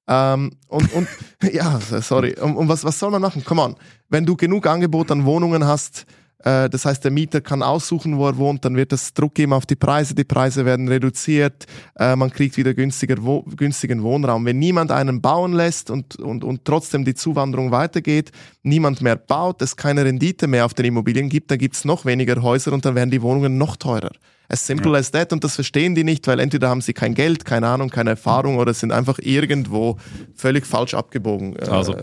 Ähm, 0.07 0.53
und, 0.69 0.93
und 0.93 1.09
ja, 1.53 1.81
sorry. 1.81 2.37
Und, 2.41 2.55
und 2.55 2.69
was, 2.69 2.85
was 2.85 2.97
soll 2.97 3.11
man 3.11 3.23
machen? 3.23 3.45
Come 3.45 3.61
on. 3.61 3.75
Wenn 4.09 4.25
du 4.25 4.37
genug 4.37 4.69
Angebot 4.69 5.11
an 5.11 5.25
Wohnungen 5.25 5.67
hast, 5.67 6.07
das 6.43 6.85
heißt, 6.85 7.05
der 7.05 7.11
Mieter 7.11 7.41
kann 7.41 7.63
aussuchen, 7.63 8.19
wo 8.19 8.27
er 8.27 8.37
wohnt, 8.37 8.65
dann 8.65 8.77
wird 8.77 8.93
es 8.93 9.15
Druck 9.15 9.35
geben 9.35 9.53
auf 9.53 9.67
die 9.67 9.77
Preise, 9.77 10.15
die 10.15 10.25
Preise 10.25 10.65
werden 10.65 10.89
reduziert, 10.89 11.67
äh, 11.99 12.17
man 12.17 12.31
kriegt 12.31 12.57
wieder 12.57 12.75
günstiger, 12.75 13.17
günstigen 13.57 14.03
Wohnraum. 14.03 14.45
Wenn 14.45 14.59
niemand 14.59 14.91
einen 14.91 15.21
bauen 15.21 15.53
lässt 15.53 15.91
und, 15.91 16.17
und, 16.17 16.43
und 16.43 16.65
trotzdem 16.65 17.05
die 17.05 17.15
Zuwanderung 17.15 17.71
weitergeht, 17.71 18.33
niemand 18.63 19.01
mehr 19.03 19.17
baut, 19.17 19.63
es 19.63 19.77
keine 19.77 20.05
Rendite 20.05 20.47
mehr 20.47 20.65
auf 20.65 20.75
den 20.75 20.87
Immobilien 20.87 21.29
gibt, 21.29 21.51
dann 21.51 21.59
gibt 21.59 21.77
es 21.77 21.85
noch 21.85 22.05
weniger 22.05 22.43
Häuser 22.43 22.73
und 22.73 22.85
dann 22.85 22.95
werden 22.95 23.11
die 23.11 23.23
Wohnungen 23.23 23.59
noch 23.59 23.77
teurer. 23.77 24.11
As 24.49 24.67
simple 24.67 24.93
ja. 24.93 24.99
as 24.99 25.11
that 25.13 25.33
und 25.33 25.45
das 25.45 25.55
verstehen 25.55 25.95
die 25.95 26.05
nicht, 26.05 26.27
weil 26.27 26.41
entweder 26.41 26.69
haben 26.69 26.81
sie 26.81 26.93
kein 26.93 27.15
Geld, 27.15 27.45
keine 27.45 27.69
Ahnung, 27.69 27.89
keine 27.89 28.11
Erfahrung 28.11 28.57
oder 28.57 28.75
sind 28.75 28.93
einfach 28.93 29.19
irgendwo 29.19 29.97
völlig 30.35 30.67
falsch 30.67 30.95
abgebogen. 30.95 31.57
Äh, 31.57 31.67
also 31.67 31.97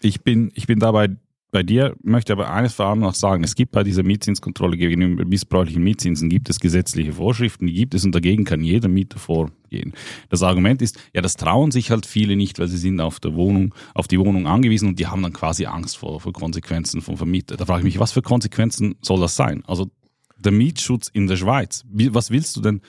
ich 0.00 0.22
bin, 0.22 0.50
ich 0.54 0.66
bin 0.66 0.78
dabei 0.78 1.08
bei 1.54 1.62
dir 1.62 1.94
möchte 2.02 2.32
aber 2.32 2.50
eines 2.50 2.74
vor 2.74 2.86
allem 2.86 2.98
noch 2.98 3.14
sagen, 3.14 3.44
es 3.44 3.54
gibt 3.54 3.70
bei 3.70 3.84
dieser 3.84 4.02
Mietzinskontrolle 4.02 4.76
gegenüber 4.76 5.24
missbräuchlichen 5.24 5.84
Mietzinsen 5.84 6.28
gibt 6.28 6.50
es 6.50 6.58
gesetzliche 6.58 7.12
Vorschriften, 7.12 7.68
die 7.68 7.74
gibt 7.74 7.94
es 7.94 8.04
und 8.04 8.12
dagegen 8.12 8.44
kann 8.44 8.64
jeder 8.64 8.88
Mieter 8.88 9.20
vorgehen. 9.20 9.92
Das 10.30 10.42
Argument 10.42 10.82
ist, 10.82 10.98
ja, 11.12 11.22
das 11.22 11.36
trauen 11.36 11.70
sich 11.70 11.92
halt 11.92 12.06
viele 12.06 12.34
nicht, 12.34 12.58
weil 12.58 12.66
sie 12.66 12.76
sind 12.76 13.00
auf 13.00 13.20
der 13.20 13.36
Wohnung, 13.36 13.72
auf 13.94 14.08
die 14.08 14.18
Wohnung 14.18 14.48
angewiesen 14.48 14.88
und 14.88 14.98
die 14.98 15.06
haben 15.06 15.22
dann 15.22 15.32
quasi 15.32 15.66
Angst 15.66 15.96
vor, 15.96 16.20
vor 16.20 16.32
Konsequenzen 16.32 17.02
vom 17.02 17.16
Vermieter. 17.16 17.56
Da 17.56 17.66
frage 17.66 17.82
ich 17.82 17.84
mich, 17.84 18.00
was 18.00 18.10
für 18.10 18.22
Konsequenzen 18.22 18.96
soll 19.00 19.20
das 19.20 19.36
sein? 19.36 19.62
Also 19.68 19.88
der 20.36 20.50
Mietschutz 20.50 21.06
in 21.06 21.28
der 21.28 21.36
Schweiz, 21.36 21.84
was 21.88 22.32
willst 22.32 22.56
du 22.56 22.62
denn? 22.62 22.80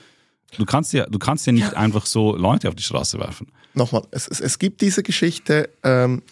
Du 0.58 0.64
kannst 0.64 0.92
ja, 0.92 1.06
du 1.06 1.20
kannst 1.20 1.46
ja 1.46 1.52
nicht 1.52 1.70
ja. 1.70 1.78
einfach 1.78 2.04
so 2.04 2.34
Leute 2.34 2.66
auf 2.66 2.74
die 2.74 2.82
Straße 2.82 3.16
werfen. 3.20 3.46
Nochmal, 3.74 4.02
es, 4.10 4.26
es, 4.26 4.40
es 4.40 4.58
gibt 4.58 4.80
diese 4.80 5.04
Geschichte, 5.04 5.70
ähm, 5.84 6.22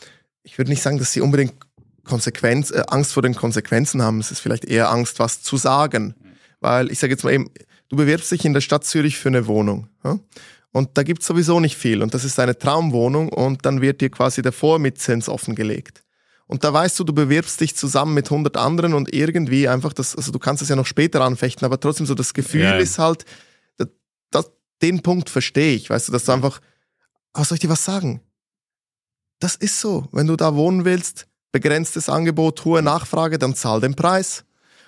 ich 0.42 0.58
würde 0.58 0.72
nicht 0.72 0.82
sagen, 0.82 0.98
dass 0.98 1.12
sie 1.12 1.20
unbedingt 1.20 1.54
Konsequenz, 2.04 2.70
äh, 2.70 2.84
Angst 2.88 3.12
vor 3.12 3.22
den 3.22 3.34
Konsequenzen 3.34 4.02
haben. 4.02 4.20
Es 4.20 4.30
ist 4.30 4.40
vielleicht 4.40 4.64
eher 4.64 4.90
Angst, 4.90 5.18
was 5.18 5.42
zu 5.42 5.56
sagen. 5.56 6.14
Weil 6.60 6.90
ich 6.90 6.98
sage 6.98 7.12
jetzt 7.12 7.24
mal 7.24 7.32
eben, 7.32 7.50
du 7.88 7.96
bewirbst 7.96 8.30
dich 8.30 8.44
in 8.44 8.54
der 8.54 8.60
Stadt 8.60 8.84
Zürich 8.84 9.16
für 9.18 9.28
eine 9.28 9.46
Wohnung. 9.46 9.88
Ja? 10.04 10.18
Und 10.72 10.96
da 10.98 11.02
gibt's 11.02 11.26
sowieso 11.26 11.60
nicht 11.60 11.76
viel. 11.76 12.02
Und 12.02 12.14
das 12.14 12.24
ist 12.24 12.38
eine 12.40 12.58
Traumwohnung 12.58 13.28
und 13.28 13.64
dann 13.64 13.80
wird 13.80 14.00
dir 14.00 14.10
quasi 14.10 14.42
der 14.42 14.52
Vormietzins 14.52 15.28
offengelegt. 15.28 16.02
Und 16.46 16.64
da 16.64 16.72
weißt 16.72 16.98
du, 16.98 17.04
du 17.04 17.12
bewirbst 17.14 17.60
dich 17.60 17.74
zusammen 17.74 18.14
mit 18.14 18.26
100 18.26 18.56
anderen 18.56 18.94
und 18.94 19.12
irgendwie 19.14 19.68
einfach 19.68 19.92
das, 19.92 20.14
also 20.14 20.30
du 20.30 20.38
kannst 20.38 20.62
es 20.62 20.68
ja 20.68 20.76
noch 20.76 20.86
später 20.86 21.22
anfechten, 21.22 21.64
aber 21.64 21.80
trotzdem 21.80 22.06
so 22.06 22.14
das 22.14 22.34
Gefühl 22.34 22.62
ja. 22.62 22.76
ist 22.76 22.98
halt, 22.98 23.24
das, 23.78 23.88
das, 24.30 24.50
den 24.82 25.02
Punkt 25.02 25.30
verstehe 25.30 25.74
ich, 25.74 25.88
weißt 25.88 26.08
du, 26.08 26.12
dass 26.12 26.24
du 26.24 26.32
einfach, 26.32 26.60
was 27.32 27.48
soll 27.48 27.56
ich 27.56 27.60
dir 27.60 27.70
was 27.70 27.84
sagen? 27.84 28.20
Das 29.38 29.56
ist 29.56 29.80
so. 29.80 30.08
Wenn 30.12 30.26
du 30.26 30.36
da 30.36 30.54
wohnen 30.54 30.84
willst, 30.84 31.26
begrenztes 31.54 32.08
Angebot, 32.08 32.64
hohe 32.64 32.82
Nachfrage, 32.82 33.38
dann 33.38 33.54
zahl 33.54 33.80
den 33.80 33.94
Preis. 33.94 34.44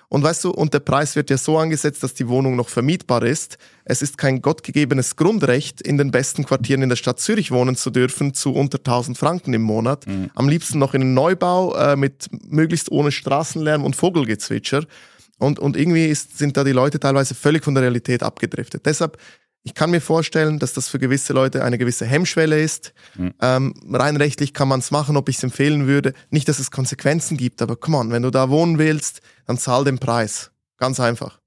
Und 0.09 0.21
weißt 0.21 0.43
du, 0.43 0.51
und 0.51 0.73
der 0.73 0.81
Preis 0.81 1.15
wird 1.15 1.29
ja 1.29 1.37
so 1.37 1.57
angesetzt, 1.57 2.03
dass 2.03 2.13
die 2.13 2.27
Wohnung 2.27 2.57
noch 2.57 2.67
vermietbar 2.67 3.23
ist. 3.23 3.57
Es 3.85 4.01
ist 4.01 4.17
kein 4.17 4.41
gottgegebenes 4.41 5.15
Grundrecht, 5.15 5.81
in 5.81 5.97
den 5.97 6.11
besten 6.11 6.45
Quartieren 6.45 6.81
in 6.81 6.89
der 6.89 6.97
Stadt 6.97 7.19
Zürich 7.19 7.51
wohnen 7.51 7.75
zu 7.75 7.89
dürfen, 7.89 8.33
zu 8.33 8.53
unter 8.53 8.79
1000 8.79 9.17
Franken 9.17 9.53
im 9.53 9.61
Monat. 9.61 10.05
Mhm. 10.07 10.29
Am 10.35 10.49
liebsten 10.49 10.77
noch 10.77 10.93
in 10.93 11.01
einem 11.01 11.13
Neubau, 11.13 11.73
äh, 11.75 11.95
mit 11.95 12.27
möglichst 12.49 12.91
ohne 12.91 13.11
Straßenlärm 13.11 13.83
und 13.83 13.95
Vogelgezwitscher. 13.95 14.85
Und, 15.39 15.59
und 15.59 15.77
irgendwie 15.77 16.07
ist, 16.07 16.37
sind 16.37 16.57
da 16.57 16.63
die 16.63 16.71
Leute 16.71 16.99
teilweise 16.99 17.33
völlig 17.33 17.63
von 17.63 17.75
der 17.75 17.83
Realität 17.83 18.23
abgedriftet. 18.23 18.85
Deshalb, 18.85 19.17
Ich 19.67 19.73
kann 19.73 19.91
mir 19.91 19.99
vorstellen, 19.99 20.59
dass 20.59 20.71
das 20.71 20.87
für 20.87 20.97
gewisse 20.97 21.33
Leute 21.33 21.61
eine 21.61 21.77
gewisse 21.77 22.05
Hemmschwelle 22.05 22.57
ist. 22.57 22.93
Mhm. 23.17 23.33
Ähm, 23.41 23.73
rein 23.91 24.15
rechtlich 24.15 24.53
kann 24.53 24.69
man 24.69 24.79
es 24.79 24.91
machen, 24.91 25.17
ob 25.17 25.27
ich 25.27 25.35
es 25.35 25.43
empfehlen 25.43 25.87
würde. 25.87 26.13
Nicht, 26.29 26.47
dass 26.47 26.59
es 26.59 26.71
Konsequenzen 26.71 27.35
gibt, 27.35 27.61
aber 27.61 27.75
come 27.75 27.97
on, 27.97 28.09
wenn 28.09 28.23
du 28.23 28.31
da 28.31 28.49
wohnen 28.49 28.77
willst, 28.77 29.19
dann 29.45 29.57
zahl 29.57 29.83
den 29.83 29.99
Preis. 29.99 30.51
Ganz 30.77 31.01
einfach. 31.01 31.41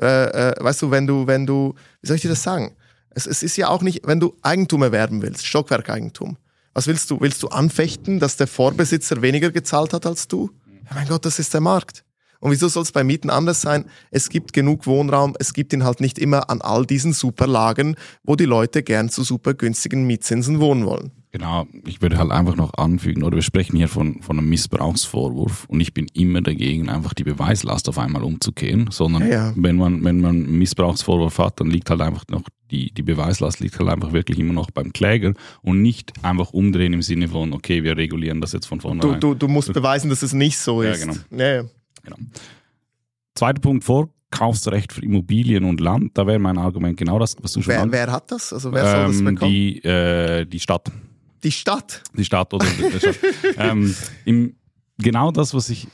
Äh, 0.00 0.06
äh, 0.06 0.54
weißt 0.60 0.82
du, 0.82 0.92
wenn 0.92 1.08
du, 1.08 1.26
wenn 1.26 1.46
du, 1.46 1.74
wie 2.00 2.06
soll 2.06 2.14
ich 2.14 2.22
dir 2.22 2.28
das 2.28 2.44
sagen? 2.44 2.76
Es, 3.10 3.26
es 3.26 3.42
ist 3.42 3.56
ja 3.56 3.66
auch 3.70 3.82
nicht, 3.82 4.06
wenn 4.06 4.20
du 4.20 4.36
Eigentum 4.42 4.82
erwerben 4.82 5.20
willst, 5.20 5.44
Stockwerkeigentum. 5.44 6.36
Was 6.74 6.86
willst 6.86 7.10
du? 7.10 7.20
Willst 7.20 7.42
du 7.42 7.48
anfechten, 7.48 8.20
dass 8.20 8.36
der 8.36 8.46
Vorbesitzer 8.46 9.20
weniger 9.20 9.50
gezahlt 9.50 9.92
hat 9.92 10.06
als 10.06 10.28
du? 10.28 10.48
Ja, 10.88 10.94
mein 10.94 11.08
Gott, 11.08 11.24
das 11.24 11.40
ist 11.40 11.52
der 11.52 11.60
Markt. 11.60 12.04
Und 12.44 12.50
wieso 12.50 12.68
soll 12.68 12.82
es 12.82 12.92
bei 12.92 13.04
Mieten 13.04 13.30
anders 13.30 13.62
sein? 13.62 13.86
Es 14.10 14.28
gibt 14.28 14.52
genug 14.52 14.86
Wohnraum, 14.86 15.34
es 15.38 15.54
gibt 15.54 15.72
ihn 15.72 15.82
halt 15.82 16.02
nicht 16.02 16.18
immer 16.18 16.50
an 16.50 16.60
all 16.60 16.84
diesen 16.84 17.14
Superlagen, 17.14 17.96
wo 18.22 18.36
die 18.36 18.44
Leute 18.44 18.82
gern 18.82 19.08
zu 19.08 19.22
super 19.22 19.54
günstigen 19.54 20.06
Mietzinsen 20.06 20.60
wohnen 20.60 20.84
wollen. 20.84 21.10
Genau, 21.30 21.66
ich 21.86 22.02
würde 22.02 22.18
halt 22.18 22.30
einfach 22.32 22.54
noch 22.54 22.74
anfügen, 22.74 23.22
oder 23.22 23.36
wir 23.36 23.42
sprechen 23.42 23.78
hier 23.78 23.88
von, 23.88 24.20
von 24.20 24.38
einem 24.38 24.50
Missbrauchsvorwurf 24.50 25.64
und 25.68 25.80
ich 25.80 25.94
bin 25.94 26.06
immer 26.12 26.42
dagegen, 26.42 26.90
einfach 26.90 27.14
die 27.14 27.24
Beweislast 27.24 27.88
auf 27.88 27.98
einmal 27.98 28.22
umzukehren, 28.22 28.90
sondern 28.90 29.22
ja, 29.22 29.28
ja. 29.28 29.52
wenn 29.56 29.76
man, 29.76 30.04
wenn 30.04 30.20
man 30.20 30.44
einen 30.44 30.58
Missbrauchsvorwurf 30.58 31.38
hat, 31.38 31.60
dann 31.60 31.70
liegt 31.70 31.88
halt 31.88 32.02
einfach 32.02 32.24
noch 32.28 32.42
die, 32.70 32.92
die 32.92 33.02
Beweislast 33.02 33.60
liegt 33.60 33.78
halt 33.78 33.88
einfach 33.88 34.12
wirklich 34.12 34.38
immer 34.38 34.52
noch 34.52 34.70
beim 34.70 34.92
Kläger 34.92 35.32
und 35.62 35.80
nicht 35.80 36.12
einfach 36.22 36.52
umdrehen 36.52 36.92
im 36.92 37.02
Sinne 37.02 37.28
von, 37.28 37.54
okay, 37.54 37.84
wir 37.84 37.96
regulieren 37.96 38.42
das 38.42 38.52
jetzt 38.52 38.66
von 38.66 38.82
vornherein. 38.82 39.18
Du, 39.18 39.32
du, 39.32 39.34
du 39.34 39.48
musst 39.48 39.72
beweisen, 39.72 40.10
dass 40.10 40.22
es 40.22 40.34
nicht 40.34 40.58
so 40.58 40.82
ist. 40.82 41.00
Ja, 41.00 41.06
genau. 41.06 41.42
Ja. 41.42 41.64
Genau. 42.04 42.16
Zweiter 43.34 43.60
Punkt, 43.60 43.84
Vorkaufsrecht 43.84 44.92
für 44.92 45.02
Immobilien 45.02 45.64
und 45.64 45.80
Land. 45.80 46.16
Da 46.16 46.26
wäre 46.26 46.38
mein 46.38 46.58
Argument 46.58 46.96
genau 46.96 47.18
das, 47.18 47.36
was 47.40 47.52
du 47.52 47.62
schon 47.62 47.74
Wer, 47.74 47.90
wer 47.90 48.12
hat 48.12 48.30
das? 48.30 48.52
Also 48.52 48.72
wer 48.72 48.84
soll 48.84 49.06
das 49.06 49.18
ähm, 49.18 49.24
bekommen? 49.24 49.50
Die, 49.50 49.84
äh, 49.84 50.44
die 50.46 50.60
Stadt. 50.60 50.90
Die 51.42 51.52
Stadt? 51.52 52.02
Die 52.16 52.24
Stadt 52.24 52.52
oder 52.54 52.66
die 52.66 52.98
Stadt. 52.98 53.16
ähm, 53.58 53.94
im, 54.24 54.56
genau 54.98 55.30
das, 55.30 55.52
was 55.52 55.68
ich, 55.68 55.88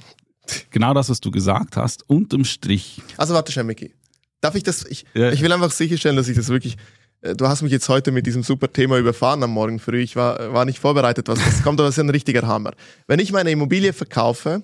genau 0.70 0.94
das, 0.94 1.08
was 1.08 1.20
du 1.20 1.30
gesagt 1.30 1.76
hast, 1.76 2.08
unterm 2.08 2.44
Strich. 2.44 3.00
Also 3.16 3.34
warte 3.34 3.52
schnell, 3.52 3.64
Micky. 3.64 3.94
Darf 4.40 4.54
ich 4.54 4.62
das? 4.62 4.86
Ich, 4.86 5.04
ja. 5.14 5.32
ich 5.32 5.42
will 5.42 5.52
einfach 5.52 5.70
sicherstellen, 5.70 6.16
dass 6.16 6.28
ich 6.28 6.36
das 6.36 6.48
wirklich. 6.48 6.76
Äh, 7.20 7.34
du 7.34 7.46
hast 7.46 7.62
mich 7.62 7.72
jetzt 7.72 7.88
heute 7.88 8.12
mit 8.12 8.26
diesem 8.26 8.42
super 8.42 8.72
Thema 8.72 8.98
überfahren 8.98 9.42
am 9.42 9.50
Morgen 9.50 9.78
früh. 9.78 10.00
Ich 10.00 10.16
war, 10.16 10.52
war 10.52 10.64
nicht 10.64 10.78
vorbereitet, 10.78 11.28
was 11.28 11.38
das 11.38 11.62
kommt, 11.62 11.78
aber 11.80 11.88
das 11.88 11.98
ist 11.98 12.04
ein 12.04 12.10
richtiger 12.10 12.46
Hammer. 12.46 12.72
Wenn 13.06 13.20
ich 13.20 13.32
meine 13.32 13.50
Immobilie 13.50 13.92
verkaufe, 13.92 14.62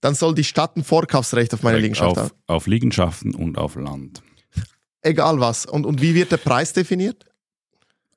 dann 0.00 0.14
soll 0.14 0.34
die 0.34 0.44
Stadt 0.44 0.76
ein 0.76 0.84
Vorkaufsrecht 0.84 1.54
auf 1.54 1.62
meine 1.62 1.78
Liegenschaft 1.78 2.16
haben. 2.16 2.30
Auf 2.46 2.66
Liegenschaften 2.66 3.34
und 3.34 3.58
auf 3.58 3.76
Land. 3.76 4.22
Egal 5.02 5.40
was. 5.40 5.66
Und, 5.66 5.86
und 5.86 6.02
wie 6.02 6.14
wird 6.14 6.32
der 6.32 6.38
Preis 6.38 6.72
definiert? 6.72 7.24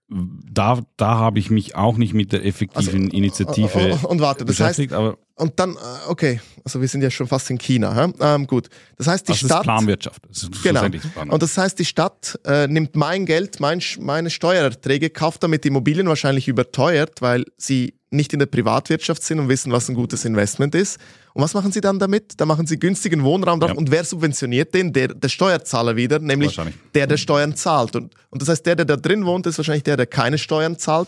Da, 0.09 0.81
da 0.97 1.17
habe 1.17 1.37
ich 1.37 1.51
mich 1.51 1.75
auch 1.75 1.97
nicht 1.97 2.15
mit 2.15 2.31
der 2.31 2.43
effektiven 2.43 3.03
also, 3.03 3.15
Initiative 3.15 3.93
und, 3.93 4.05
und 4.05 4.21
warte, 4.21 4.43
das 4.43 4.59
heißt, 4.59 4.91
aber 4.91 5.19
und 5.39 5.59
dann, 5.59 5.71
äh, 5.71 5.77
okay, 6.07 6.41
also 6.63 6.81
wir 6.81 6.87
sind 6.87 7.01
ja 7.01 7.09
schon 7.09 7.27
fast 7.27 7.49
in 7.49 7.57
China. 7.57 8.11
Ähm, 8.19 8.45
gut, 8.45 8.69
das 8.97 9.07
heißt 9.07 9.27
die 9.27 9.31
das 9.31 9.39
Stadt. 9.39 9.61
Ist 9.61 9.63
Planwirtschaft. 9.63 10.21
Das 10.27 10.43
ist 10.43 10.63
genau. 10.63 10.85
Und 11.27 11.41
das 11.41 11.57
heißt 11.57 11.79
die 11.79 11.85
Stadt 11.85 12.39
äh, 12.45 12.67
nimmt 12.67 12.95
mein 12.95 13.25
Geld, 13.25 13.59
mein, 13.59 13.81
meine 13.99 14.29
Steuererträge, 14.29 15.09
kauft 15.09 15.43
damit 15.43 15.65
Immobilien 15.65 16.07
wahrscheinlich 16.07 16.47
überteuert, 16.47 17.21
weil 17.21 17.45
sie 17.57 17.93
nicht 18.11 18.33
in 18.33 18.39
der 18.39 18.47
Privatwirtschaft 18.47 19.23
sind 19.23 19.39
und 19.39 19.49
wissen, 19.49 19.71
was 19.71 19.87
ein 19.87 19.95
gutes 19.95 20.25
Investment 20.25 20.75
ist. 20.75 20.99
Und 21.33 21.43
was 21.43 21.53
machen 21.53 21.71
sie 21.71 21.79
dann 21.79 21.99
damit? 21.99 22.33
Da 22.37 22.45
machen 22.45 22.65
sie 22.65 22.79
günstigen 22.79 23.23
Wohnraum 23.23 23.59
drauf. 23.59 23.71
Ja. 23.71 23.77
Und 23.77 23.91
wer 23.91 24.03
subventioniert 24.03 24.73
den? 24.73 24.93
Der, 24.93 25.09
der 25.09 25.29
Steuerzahler 25.29 25.95
wieder, 25.95 26.19
nämlich 26.19 26.59
der, 26.95 27.07
der 27.07 27.17
Steuern 27.17 27.55
zahlt. 27.55 27.95
Und, 27.95 28.15
und 28.29 28.41
das 28.41 28.49
heißt, 28.49 28.65
der, 28.65 28.75
der 28.75 28.85
da 28.85 28.95
drin 28.95 29.25
wohnt, 29.25 29.45
ist 29.45 29.57
wahrscheinlich 29.57 29.83
der, 29.83 29.95
der 29.95 30.07
keine 30.07 30.37
Steuern 30.37 30.77
zahlt, 30.77 31.07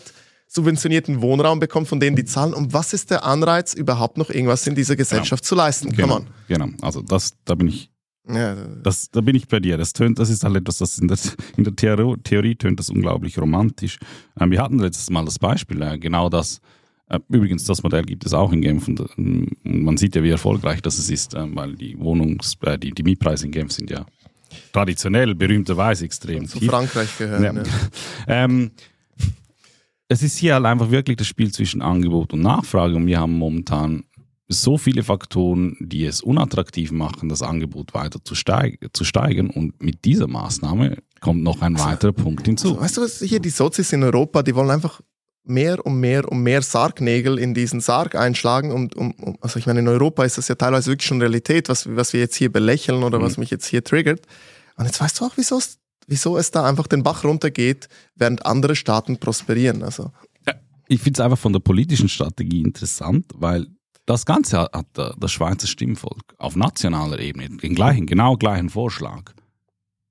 subventionierten 0.54 1.22
Wohnraum 1.22 1.60
bekommt, 1.60 1.88
von 1.88 1.98
denen 1.98 2.14
die 2.14 2.24
zahlen. 2.24 2.52
Und 2.52 2.72
was 2.72 2.92
ist 2.92 3.10
der 3.10 3.24
Anreiz, 3.24 3.72
überhaupt 3.74 4.18
noch 4.18 4.30
irgendwas 4.30 4.66
in 4.66 4.74
dieser 4.74 4.96
Gesellschaft 4.96 5.42
genau. 5.42 5.48
zu 5.48 5.54
leisten? 5.54 5.92
Genau. 5.92 6.20
genau, 6.46 6.68
also 6.82 7.00
das, 7.00 7.34
da 7.44 7.54
bin 7.54 7.68
ich 7.68 7.90
ja, 8.28 8.54
das, 8.54 9.10
da 9.10 9.20
bin 9.20 9.34
ich 9.34 9.48
bei 9.48 9.58
dir. 9.58 9.76
Das 9.76 9.92
tönt, 9.92 10.18
das 10.18 10.30
ist 10.30 10.44
halt 10.44 10.54
etwas, 10.54 10.78
das 10.78 10.98
in 10.98 11.08
der, 11.08 11.18
in 11.56 11.64
der 11.64 11.74
Theorie, 11.74 12.16
Theorie 12.22 12.54
tönt 12.54 12.78
das 12.78 12.88
unglaublich 12.88 13.36
romantisch. 13.38 13.98
Ähm, 14.38 14.52
wir 14.52 14.62
hatten 14.62 14.78
letztes 14.78 15.10
Mal 15.10 15.24
das 15.24 15.38
Beispiel, 15.40 15.82
äh, 15.82 15.98
genau 15.98 16.28
das, 16.28 16.60
äh, 17.08 17.18
übrigens, 17.28 17.64
das 17.64 17.82
Modell 17.82 18.04
gibt 18.04 18.24
es 18.24 18.32
auch 18.32 18.52
in 18.52 18.62
Genf 18.62 18.86
und 18.86 19.00
äh, 19.00 19.46
man 19.64 19.96
sieht 19.96 20.14
ja, 20.14 20.22
wie 20.22 20.30
erfolgreich 20.30 20.82
das 20.82 20.98
ist, 21.10 21.34
äh, 21.34 21.44
weil 21.56 21.74
die 21.74 21.96
Wohnungs-, 21.98 22.56
die, 22.78 22.92
die 22.92 23.02
Mietpreise 23.02 23.46
in 23.46 23.52
Genf 23.52 23.72
sind 23.72 23.90
ja 23.90 24.06
traditionell 24.72 25.34
berühmterweise 25.34 26.04
extrem 26.04 26.46
Zu 26.46 26.60
Frankreich 26.60 27.18
gehören. 27.18 27.42
Ja. 27.42 27.52
Ja. 27.54 27.62
ähm, 28.44 28.70
es 30.12 30.22
ist 30.22 30.38
hier 30.38 30.54
halt 30.54 30.66
einfach 30.66 30.90
wirklich 30.90 31.16
das 31.16 31.26
Spiel 31.26 31.52
zwischen 31.52 31.82
Angebot 31.82 32.32
und 32.32 32.40
Nachfrage 32.40 32.96
und 32.96 33.06
wir 33.06 33.18
haben 33.18 33.36
momentan 33.38 34.04
so 34.48 34.76
viele 34.76 35.02
Faktoren, 35.02 35.76
die 35.80 36.04
es 36.04 36.20
unattraktiv 36.20 36.92
machen, 36.92 37.28
das 37.28 37.42
Angebot 37.42 37.94
weiter 37.94 38.22
zu, 38.22 38.34
steig 38.34 38.78
zu 38.92 39.04
steigern 39.04 39.48
und 39.48 39.82
mit 39.82 40.04
dieser 40.04 40.28
Maßnahme 40.28 40.98
kommt 41.20 41.42
noch 41.42 41.62
ein 41.62 41.76
also, 41.76 41.88
weiterer 41.88 42.12
Punkt 42.12 42.46
hinzu. 42.46 42.68
Also, 42.68 42.80
weißt 42.80 42.96
du 42.98 43.00
was, 43.00 43.20
hier 43.20 43.40
die 43.40 43.50
Sozis 43.50 43.92
in 43.92 44.02
Europa, 44.02 44.42
die 44.42 44.54
wollen 44.54 44.70
einfach 44.70 45.00
mehr 45.44 45.84
und 45.84 45.98
mehr 45.98 46.30
und 46.30 46.42
mehr 46.42 46.62
Sargnägel 46.62 47.38
in 47.38 47.54
diesen 47.54 47.80
Sarg 47.80 48.14
einschlagen. 48.14 48.70
Und, 48.70 48.94
um, 48.94 49.12
um, 49.12 49.36
also 49.40 49.58
ich 49.58 49.66
meine, 49.66 49.80
in 49.80 49.88
Europa 49.88 50.24
ist 50.24 50.38
das 50.38 50.48
ja 50.48 50.54
teilweise 50.54 50.90
wirklich 50.90 51.06
schon 51.06 51.20
Realität, 51.20 51.68
was, 51.68 51.88
was 51.96 52.12
wir 52.12 52.20
jetzt 52.20 52.36
hier 52.36 52.52
belächeln 52.52 53.02
oder 53.02 53.18
mhm. 53.18 53.24
was 53.24 53.38
mich 53.38 53.50
jetzt 53.50 53.66
hier 53.66 53.82
triggert. 53.82 54.20
Und 54.76 54.86
jetzt 54.86 55.00
weißt 55.00 55.20
du 55.20 55.24
auch, 55.24 55.32
wieso 55.36 55.58
es, 55.58 55.78
wieso 56.06 56.36
es 56.36 56.50
da 56.50 56.64
einfach 56.64 56.86
den 56.86 57.02
Bach 57.02 57.24
runtergeht, 57.24 57.88
während 58.14 58.44
andere 58.46 58.76
Staaten 58.76 59.18
prosperieren. 59.18 59.82
Also. 59.82 60.12
Ja, 60.46 60.54
ich 60.88 61.00
finde 61.00 61.18
es 61.18 61.24
einfach 61.24 61.38
von 61.38 61.52
der 61.52 61.60
politischen 61.60 62.08
Strategie 62.08 62.62
interessant, 62.62 63.26
weil 63.34 63.66
das 64.06 64.26
Ganze 64.26 64.60
hat 64.60 64.86
das 64.94 65.32
Schweizer 65.32 65.66
Stimmvolk 65.66 66.34
auf 66.38 66.56
nationaler 66.56 67.20
Ebene 67.20 67.48
den 67.48 67.74
gleichen, 67.74 68.06
genau 68.06 68.36
gleichen 68.36 68.68
Vorschlag 68.68 69.32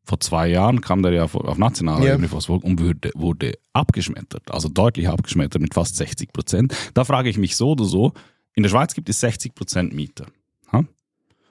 vor 0.04 0.20
zwei 0.20 0.48
Jahren 0.48 0.82
kam 0.82 1.04
der 1.04 1.14
ja 1.14 1.24
auf 1.24 1.58
nationaler 1.58 2.06
ja. 2.06 2.14
Ebene 2.14 2.28
vor 2.28 2.42
Volk 2.42 2.64
und 2.64 2.80
wurde, 2.80 3.12
wurde 3.16 3.54
abgeschmettert, 3.74 4.52
also 4.52 4.68
deutlich 4.68 5.08
abgeschmettert 5.08 5.62
mit 5.62 5.74
fast 5.74 5.96
60 5.96 6.34
Prozent. 6.34 6.76
Da 6.94 7.06
frage 7.06 7.30
ich 7.30 7.38
mich 7.38 7.56
so 7.56 7.72
oder 7.72 7.86
so, 7.86 8.14
in 8.54 8.64
der 8.64 8.70
Schweiz 8.70 8.94
gibt 8.94 9.10
es 9.10 9.20
60 9.20 9.56
Prozent 9.56 9.94
Mieter. 9.94 10.26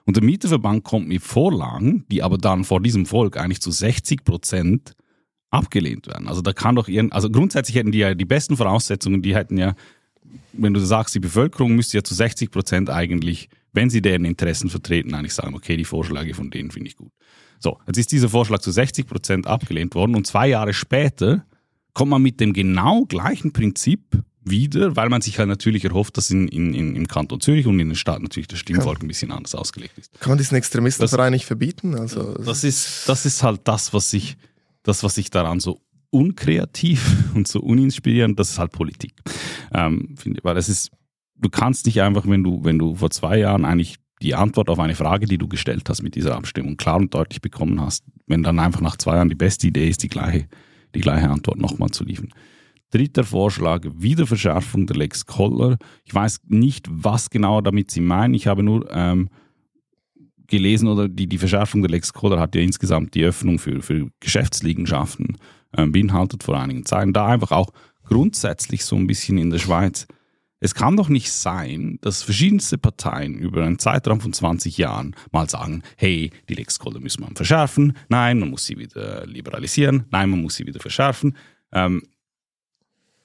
Und 0.05 0.17
der 0.17 0.23
Mieterverband 0.23 0.83
kommt 0.83 1.07
mit 1.07 1.21
Vorlagen, 1.21 2.05
die 2.11 2.23
aber 2.23 2.37
dann 2.37 2.63
vor 2.63 2.81
diesem 2.81 3.05
Volk 3.05 3.37
eigentlich 3.37 3.61
zu 3.61 3.71
60 3.71 4.23
Prozent 4.23 4.93
abgelehnt 5.51 6.07
werden. 6.07 6.27
Also 6.27 6.41
da 6.41 6.53
kann 6.53 6.75
doch 6.75 6.87
ihren, 6.87 7.11
also 7.11 7.29
grundsätzlich 7.29 7.75
hätten 7.75 7.91
die 7.91 7.99
ja 7.99 8.15
die 8.15 8.25
besten 8.25 8.57
Voraussetzungen, 8.57 9.21
die 9.21 9.35
hätten 9.35 9.57
ja, 9.57 9.75
wenn 10.53 10.73
du 10.73 10.79
sagst, 10.79 11.13
die 11.13 11.19
Bevölkerung 11.19 11.75
müsste 11.75 11.97
ja 11.97 12.03
zu 12.03 12.15
60 12.15 12.49
Prozent 12.51 12.89
eigentlich, 12.89 13.49
wenn 13.73 13.89
sie 13.89 14.01
deren 14.01 14.25
Interessen 14.25 14.69
vertreten, 14.69 15.13
eigentlich 15.13 15.33
sagen, 15.33 15.53
okay, 15.53 15.77
die 15.77 15.85
Vorschläge 15.85 16.33
von 16.33 16.49
denen 16.49 16.71
finde 16.71 16.87
ich 16.87 16.95
gut. 16.95 17.11
So, 17.59 17.77
jetzt 17.85 17.97
ist 17.97 18.11
dieser 18.11 18.29
Vorschlag 18.29 18.59
zu 18.59 18.71
60 18.71 19.05
Prozent 19.05 19.45
abgelehnt 19.45 19.93
worden 19.93 20.15
und 20.15 20.25
zwei 20.25 20.47
Jahre 20.47 20.73
später 20.73 21.45
kommt 21.93 22.11
man 22.11 22.21
mit 22.21 22.39
dem 22.39 22.53
genau 22.53 23.03
gleichen 23.03 23.51
Prinzip 23.51 24.23
wieder, 24.43 24.95
weil 24.95 25.09
man 25.09 25.21
sich 25.21 25.37
halt 25.37 25.49
natürlich 25.49 25.85
erhofft, 25.85 26.17
dass 26.17 26.29
in, 26.31 26.47
in, 26.47 26.73
in, 26.73 26.95
im 26.95 27.07
Kanton 27.07 27.39
Zürich 27.41 27.67
und 27.67 27.79
in 27.79 27.89
den 27.89 27.95
Staaten 27.95 28.23
natürlich 28.23 28.47
das 28.47 28.59
Stimmvolk 28.59 29.01
ein 29.01 29.07
bisschen 29.07 29.31
anders 29.31 29.55
ausgelegt 29.55 29.97
ist. 29.97 30.19
Kann 30.19 30.31
man 30.31 30.37
diesen 30.37 30.55
Extremistenverein 30.55 31.31
nicht 31.31 31.45
verbieten? 31.45 31.95
Also, 31.95 32.33
das, 32.33 32.63
ist, 32.63 33.07
das 33.07 33.25
ist 33.25 33.43
halt 33.43 33.61
das, 33.65 33.93
was 33.93 34.13
ich, 34.13 34.37
das, 34.83 35.03
was 35.03 35.17
ich 35.17 35.29
daran 35.29 35.59
so 35.59 35.81
unkreativ 36.09 37.15
und 37.35 37.47
so 37.47 37.59
uninspirierend, 37.59 38.39
das 38.39 38.51
ist 38.51 38.59
halt 38.59 38.71
Politik. 38.71 39.13
Ähm, 39.73 40.15
finde, 40.17 40.41
weil 40.43 40.57
es 40.57 40.69
ist, 40.69 40.91
du 41.35 41.49
kannst 41.49 41.85
nicht 41.85 42.01
einfach, 42.01 42.27
wenn 42.27 42.43
du, 42.43 42.63
wenn 42.63 42.79
du 42.79 42.95
vor 42.95 43.11
zwei 43.11 43.37
Jahren 43.37 43.65
eigentlich 43.65 43.97
die 44.21 44.35
Antwort 44.35 44.69
auf 44.69 44.79
eine 44.79 44.95
Frage, 44.95 45.25
die 45.25 45.37
du 45.37 45.47
gestellt 45.47 45.89
hast 45.89 46.03
mit 46.03 46.15
dieser 46.15 46.35
Abstimmung, 46.35 46.77
klar 46.77 46.97
und 46.97 47.13
deutlich 47.13 47.41
bekommen 47.41 47.81
hast, 47.81 48.03
wenn 48.27 48.43
dann 48.43 48.59
einfach 48.59 48.81
nach 48.81 48.97
zwei 48.97 49.15
Jahren 49.15 49.29
die 49.29 49.35
beste 49.35 49.67
Idee 49.67 49.89
ist, 49.89 50.03
die 50.03 50.09
gleiche, 50.09 50.47
die 50.93 51.01
gleiche 51.01 51.29
Antwort 51.29 51.57
nochmal 51.57 51.89
zu 51.89 52.03
liefern. 52.03 52.31
Dritter 52.91 53.23
Vorschlag, 53.23 53.85
Wiederverschärfung 53.95 54.85
der 54.85 54.97
Lex 54.97 55.25
Koller. 55.25 55.77
Ich 56.03 56.13
weiß 56.13 56.41
nicht, 56.47 56.87
was 56.89 57.29
genau 57.29 57.61
damit 57.61 57.89
Sie 57.91 58.01
meinen. 58.01 58.33
Ich 58.33 58.47
habe 58.47 58.63
nur 58.63 58.89
ähm, 58.91 59.29
gelesen, 60.47 60.87
oder 60.87 61.07
die, 61.07 61.27
die 61.27 61.37
Verschärfung 61.37 61.81
der 61.81 61.91
Lex 61.91 62.13
Koller 62.13 62.39
hat 62.39 62.55
ja 62.55 62.61
insgesamt 62.61 63.15
die 63.15 63.23
Öffnung 63.23 63.59
für, 63.59 63.81
für 63.81 64.09
Geschäftsliegenschaften 64.19 65.37
ähm, 65.75 65.91
beinhaltet 65.91 66.43
vor 66.43 66.59
einigen 66.59 66.85
Zeiten. 66.85 67.13
Da 67.13 67.27
einfach 67.27 67.51
auch 67.51 67.71
grundsätzlich 68.03 68.85
so 68.85 68.95
ein 68.95 69.07
bisschen 69.07 69.37
in 69.37 69.49
der 69.49 69.59
Schweiz 69.59 70.07
es 70.63 70.75
kann 70.75 70.95
doch 70.95 71.09
nicht 71.09 71.31
sein, 71.31 71.97
dass 72.01 72.21
verschiedenste 72.21 72.77
Parteien 72.77 73.39
über 73.39 73.63
einen 73.63 73.79
Zeitraum 73.79 74.21
von 74.21 74.31
20 74.31 74.77
Jahren 74.77 75.15
mal 75.31 75.49
sagen, 75.49 75.81
hey, 75.97 76.29
die 76.47 76.53
Lexcode 76.53 77.01
müssen 77.01 77.23
wir 77.23 77.35
verschärfen, 77.35 77.97
nein, 78.09 78.39
man 78.39 78.51
muss 78.51 78.65
sie 78.65 78.77
wieder 78.77 79.25
liberalisieren, 79.25 80.05
nein, 80.11 80.29
man 80.29 80.41
muss 80.41 80.55
sie 80.55 80.67
wieder 80.67 80.79
verschärfen. 80.79 81.35
Ähm, 81.73 82.03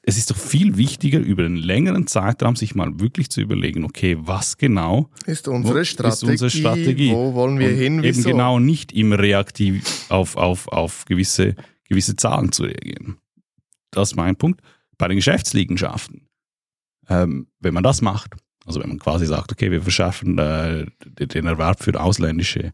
es 0.08 0.16
ist 0.16 0.30
doch 0.30 0.36
viel 0.36 0.76
wichtiger, 0.76 1.18
über 1.18 1.44
einen 1.44 1.56
längeren 1.56 2.06
Zeitraum 2.06 2.56
sich 2.56 2.75
mal 2.75 3.00
wirklich 3.00 3.28
zu 3.28 3.40
überlegen, 3.40 3.84
okay, 3.84 4.16
was 4.20 4.56
genau 4.56 5.10
ist 5.26 5.48
unsere, 5.48 5.84
Strategie, 5.84 6.14
ist 6.14 6.22
unsere 6.22 6.50
Strategie? 6.50 7.12
Wo 7.12 7.34
wollen 7.34 7.58
wir 7.58 7.70
Und 7.70 7.75
hin? 7.75 8.02
Wieso? 8.02 8.20
Eben 8.20 8.36
genau 8.36 8.58
nicht 8.58 8.92
immer 8.92 9.18
reaktiv 9.18 10.06
auf, 10.08 10.36
auf, 10.36 10.68
auf 10.68 11.04
gewisse 11.04 11.56
gewisse 11.88 12.16
Zahlen 12.16 12.52
zu 12.52 12.64
reagieren. 12.64 13.18
Das 13.90 14.10
ist 14.10 14.16
mein 14.16 14.36
Punkt. 14.36 14.60
Bei 14.98 15.08
den 15.08 15.16
Geschäftsliegenschaften, 15.16 16.28
ähm, 17.08 17.48
wenn 17.60 17.75
man 17.75 17.82
das 17.82 18.02
macht, 18.02 18.34
also 18.64 18.80
wenn 18.80 18.88
man 18.88 18.98
quasi 18.98 19.26
sagt, 19.26 19.52
okay, 19.52 19.70
wir 19.70 19.82
verschaffen 19.82 20.38
äh, 20.38 20.86
den 21.04 21.46
Erwerb 21.46 21.82
für 21.82 21.98
ausländische 22.00 22.72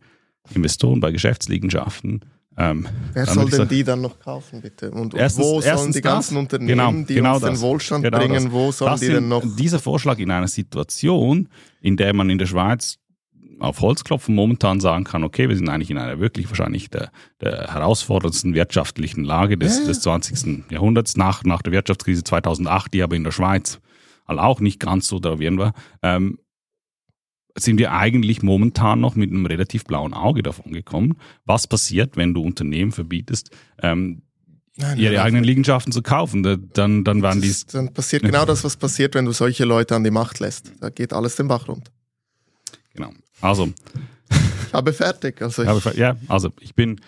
Investoren 0.54 1.00
bei 1.00 1.12
Geschäftsliegenschaften, 1.12 2.20
ähm, 2.56 2.86
Wer 3.12 3.26
soll 3.26 3.36
denn 3.36 3.50
gesagt, 3.50 3.70
die 3.70 3.84
dann 3.84 4.00
noch 4.00 4.18
kaufen, 4.18 4.60
bitte? 4.60 4.90
Und, 4.90 5.14
erstens, 5.14 5.44
wo 5.44 5.60
sollen 5.60 5.92
die 5.92 6.00
ganzen 6.00 6.34
das, 6.34 6.42
Unternehmen, 6.42 6.68
genau, 6.68 6.92
die 6.92 7.14
genau 7.14 7.34
uns 7.34 7.42
das, 7.42 7.50
den 7.50 7.60
Wohlstand 7.60 8.04
genau 8.04 8.18
bringen, 8.18 8.44
das. 8.44 8.52
wo 8.52 8.72
sollen 8.72 9.00
die 9.00 9.08
denn 9.08 9.28
noch? 9.28 9.42
Dieser 9.56 9.78
Vorschlag 9.78 10.18
in 10.18 10.30
einer 10.30 10.48
Situation, 10.48 11.48
in 11.80 11.96
der 11.96 12.12
man 12.14 12.28
in 12.28 12.38
der 12.38 12.46
Schweiz 12.46 12.98
auf 13.58 13.80
Holzklopfen 13.80 14.34
momentan 14.34 14.80
sagen 14.80 15.04
kann, 15.04 15.22
okay, 15.22 15.48
wir 15.48 15.56
sind 15.56 15.68
eigentlich 15.68 15.90
in 15.90 15.98
einer 15.98 16.18
wirklich 16.18 16.48
wahrscheinlich 16.48 16.90
der, 16.90 17.10
der 17.40 17.72
herausforderndsten 17.72 18.54
wirtschaftlichen 18.54 19.24
Lage 19.24 19.56
des, 19.56 19.78
ja. 19.78 19.86
des 19.86 20.00
20. 20.00 20.64
Jahrhunderts, 20.70 21.16
nach, 21.16 21.44
nach 21.44 21.62
der 21.62 21.72
Wirtschaftskrise 21.72 22.24
2008, 22.24 22.92
die 22.92 23.02
aber 23.02 23.14
in 23.14 23.24
der 23.24 23.30
Schweiz 23.30 23.78
halt 24.26 24.40
auch 24.40 24.60
nicht 24.60 24.80
ganz 24.80 25.06
so 25.06 25.20
gravierend 25.20 25.58
war, 25.58 25.72
ähm, 26.02 26.38
sind 27.56 27.78
wir 27.78 27.92
eigentlich 27.92 28.42
momentan 28.42 29.00
noch 29.00 29.14
mit 29.14 29.30
einem 29.30 29.46
relativ 29.46 29.84
blauen 29.84 30.14
Auge 30.14 30.42
davon 30.42 30.72
gekommen. 30.72 31.16
Was 31.44 31.66
passiert, 31.66 32.16
wenn 32.16 32.34
du 32.34 32.42
Unternehmen 32.42 32.92
verbietest, 32.92 33.50
ähm, 33.82 34.22
Nein, 34.76 34.98
ihre 34.98 35.14
nein, 35.14 35.22
eigenen 35.24 35.44
Liegenschaften 35.44 35.92
zu 35.92 36.02
kaufen? 36.02 36.42
Dann, 36.72 37.04
dann 37.04 37.22
werden 37.22 37.42
die. 37.42 37.54
Dann 37.72 37.92
passiert 37.92 38.22
genau 38.22 38.46
das, 38.46 38.64
was 38.64 38.76
passiert, 38.76 39.14
wenn 39.14 39.26
du 39.26 39.32
solche 39.32 39.64
Leute 39.64 39.94
an 39.94 40.04
die 40.04 40.10
Macht 40.10 40.40
lässt. 40.40 40.72
Da 40.80 40.88
geht 40.88 41.12
alles 41.12 41.36
den 41.36 41.48
Bach 41.48 41.68
runter. 41.68 41.92
Genau. 42.94 43.10
Also. 43.40 43.72
Ich 44.68 44.74
habe 44.74 44.94
fertig. 44.94 45.42
Also 45.42 45.64
ich 45.64 45.96
ja, 45.98 46.16
also 46.28 46.50
ich 46.60 46.74
bin, 46.74 46.98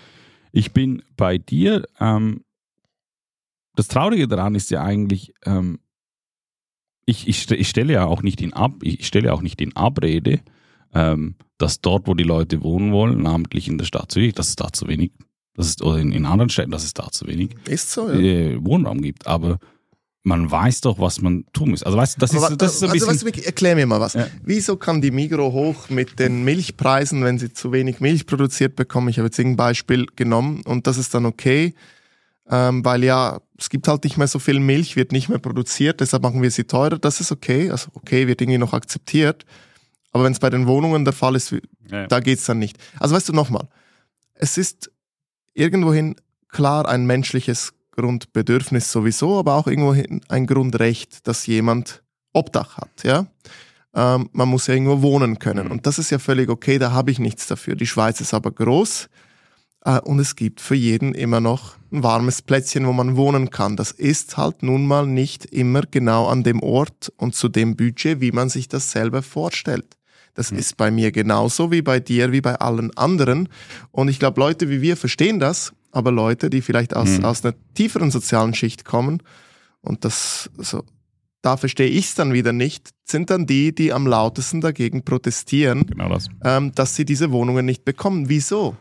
ich 0.52 0.72
bin 0.72 1.02
bei 1.16 1.38
dir. 1.38 1.84
Ähm, 1.98 2.44
das 3.74 3.88
Traurige 3.88 4.28
daran 4.28 4.54
ist 4.54 4.70
ja 4.70 4.82
eigentlich, 4.82 5.32
ähm, 5.46 5.78
ich, 7.06 7.28
ich, 7.28 7.50
ich 7.50 7.68
stelle 7.68 7.92
ja 7.92 8.06
auch 8.06 8.22
nicht 8.22 8.40
in 8.40 8.52
Ab, 8.52 8.74
ich 8.82 9.06
stelle 9.06 9.32
auch 9.32 9.42
nicht 9.42 9.60
in 9.60 9.76
Abrede, 9.76 10.40
ähm, 10.94 11.34
dass 11.58 11.80
dort, 11.80 12.06
wo 12.06 12.14
die 12.14 12.24
Leute 12.24 12.62
wohnen 12.62 12.92
wollen, 12.92 13.22
namentlich 13.22 13.68
in 13.68 13.78
der 13.78 13.84
Stadt 13.84 14.12
Zürich, 14.12 14.34
dass 14.34 14.48
es 14.48 14.56
da 14.56 14.72
zu 14.72 14.88
wenig, 14.88 15.12
dass 15.54 15.66
es, 15.66 15.82
oder 15.82 15.98
in, 15.98 16.12
in 16.12 16.26
anderen 16.26 16.50
Städten, 16.50 16.70
dass 16.70 16.84
es 16.84 16.94
da 16.94 17.10
zu 17.10 17.26
wenig 17.26 17.50
ist 17.68 17.90
so, 17.90 18.10
ja. 18.10 18.18
äh, 18.18 18.64
Wohnraum 18.64 19.00
gibt. 19.02 19.26
Aber 19.26 19.58
man 20.22 20.50
weiß 20.50 20.80
doch, 20.80 20.98
was 20.98 21.20
man 21.20 21.44
tun 21.52 21.70
muss. 21.70 21.82
Also 21.82 21.98
weißt 21.98 22.16
du, 22.16 22.20
das 22.20 22.32
ist, 22.32 22.40
das 22.58 22.72
ist 22.72 22.78
so 22.80 22.86
ein 22.86 22.92
also, 22.92 23.08
bisschen... 23.08 23.26
Weißt 23.26 23.44
du, 23.44 23.46
erklär 23.46 23.74
mir 23.76 23.86
mal 23.86 24.00
was. 24.00 24.14
Ja. 24.14 24.26
Wieso 24.42 24.76
kann 24.76 25.02
die 25.02 25.10
Migro 25.10 25.52
hoch 25.52 25.90
mit 25.90 26.18
den 26.18 26.44
Milchpreisen, 26.44 27.22
wenn 27.24 27.38
sie 27.38 27.52
zu 27.52 27.72
wenig 27.72 28.00
Milch 28.00 28.26
produziert 28.26 28.74
bekommen? 28.74 29.08
Ich 29.08 29.18
habe 29.18 29.26
jetzt 29.26 29.38
irgendein 29.38 29.56
Beispiel 29.56 30.06
genommen 30.16 30.62
und 30.64 30.86
das 30.86 30.96
ist 30.96 31.14
dann 31.14 31.26
okay 31.26 31.74
ähm, 32.50 32.84
weil 32.84 33.04
ja, 33.04 33.40
es 33.58 33.70
gibt 33.70 33.88
halt 33.88 34.04
nicht 34.04 34.16
mehr 34.16 34.28
so 34.28 34.38
viel 34.38 34.60
Milch, 34.60 34.96
wird 34.96 35.12
nicht 35.12 35.28
mehr 35.28 35.38
produziert, 35.38 36.00
deshalb 36.00 36.22
machen 36.22 36.42
wir 36.42 36.50
sie 36.50 36.64
teurer. 36.64 36.98
Das 36.98 37.20
ist 37.20 37.32
okay, 37.32 37.70
also 37.70 37.90
okay, 37.94 38.26
wird 38.26 38.40
irgendwie 38.40 38.58
noch 38.58 38.72
akzeptiert. 38.72 39.44
Aber 40.12 40.24
wenn 40.24 40.32
es 40.32 40.38
bei 40.38 40.50
den 40.50 40.66
Wohnungen 40.66 41.04
der 41.04 41.12
Fall 41.12 41.34
ist, 41.34 41.54
ja. 41.90 42.06
da 42.06 42.20
geht's 42.20 42.44
dann 42.44 42.58
nicht. 42.58 42.78
Also 43.00 43.14
weißt 43.14 43.28
du 43.28 43.32
nochmal, 43.32 43.68
es 44.34 44.58
ist 44.58 44.90
irgendwohin 45.54 46.16
klar 46.48 46.88
ein 46.88 47.06
menschliches 47.06 47.72
Grundbedürfnis 47.92 48.90
sowieso, 48.90 49.38
aber 49.38 49.54
auch 49.54 49.66
irgendwohin 49.66 50.20
ein 50.28 50.46
Grundrecht, 50.46 51.26
dass 51.26 51.46
jemand 51.46 52.02
Obdach 52.32 52.76
hat, 52.76 53.04
ja. 53.04 53.26
Ähm, 53.94 54.28
man 54.32 54.48
muss 54.48 54.66
ja 54.66 54.74
irgendwo 54.74 55.02
wohnen 55.02 55.38
können. 55.38 55.66
Mhm. 55.66 55.70
Und 55.70 55.86
das 55.86 55.98
ist 55.98 56.10
ja 56.10 56.18
völlig 56.18 56.48
okay, 56.48 56.78
da 56.78 56.90
habe 56.90 57.12
ich 57.12 57.20
nichts 57.20 57.46
dafür. 57.46 57.76
Die 57.76 57.86
Schweiz 57.86 58.20
ist 58.20 58.34
aber 58.34 58.50
groß 58.50 59.08
äh, 59.84 60.00
und 60.00 60.18
es 60.18 60.34
gibt 60.34 60.60
für 60.60 60.74
jeden 60.74 61.14
immer 61.14 61.40
noch 61.40 61.76
ein 61.94 62.02
warmes 62.02 62.42
Plätzchen, 62.42 62.86
wo 62.86 62.92
man 62.92 63.16
wohnen 63.16 63.50
kann. 63.50 63.76
Das 63.76 63.90
ist 63.90 64.36
halt 64.36 64.62
nun 64.62 64.86
mal 64.86 65.06
nicht 65.06 65.46
immer 65.46 65.82
genau 65.82 66.26
an 66.26 66.42
dem 66.42 66.60
Ort 66.60 67.12
und 67.16 67.34
zu 67.34 67.48
dem 67.48 67.76
Budget, 67.76 68.20
wie 68.20 68.32
man 68.32 68.48
sich 68.48 68.68
das 68.68 68.90
selber 68.90 69.22
vorstellt. 69.22 69.96
Das 70.34 70.50
mhm. 70.50 70.58
ist 70.58 70.76
bei 70.76 70.90
mir 70.90 71.12
genauso 71.12 71.70
wie 71.70 71.82
bei 71.82 72.00
dir, 72.00 72.32
wie 72.32 72.40
bei 72.40 72.56
allen 72.56 72.94
anderen. 72.96 73.48
Und 73.92 74.08
ich 74.08 74.18
glaube, 74.18 74.40
Leute 74.40 74.68
wie 74.68 74.82
wir 74.82 74.96
verstehen 74.96 75.38
das, 75.38 75.72
aber 75.92 76.10
Leute, 76.10 76.50
die 76.50 76.60
vielleicht 76.60 76.94
aus, 76.96 77.18
mhm. 77.18 77.24
aus 77.24 77.44
einer 77.44 77.54
tieferen 77.74 78.10
sozialen 78.10 78.54
Schicht 78.54 78.84
kommen, 78.84 79.22
und 79.84 80.04
das 80.06 80.50
so, 80.56 80.82
da 81.42 81.58
verstehe 81.58 81.88
ich 81.88 82.06
es 82.06 82.14
dann 82.14 82.32
wieder 82.32 82.52
nicht, 82.54 82.90
sind 83.04 83.28
dann 83.28 83.46
die, 83.46 83.74
die 83.74 83.92
am 83.92 84.06
lautesten 84.06 84.62
dagegen 84.62 85.04
protestieren, 85.04 85.86
genau 85.86 86.08
das. 86.08 86.28
ähm, 86.42 86.72
dass 86.74 86.96
sie 86.96 87.04
diese 87.04 87.30
Wohnungen 87.32 87.66
nicht 87.66 87.84
bekommen. 87.84 88.30
Wieso? 88.30 88.76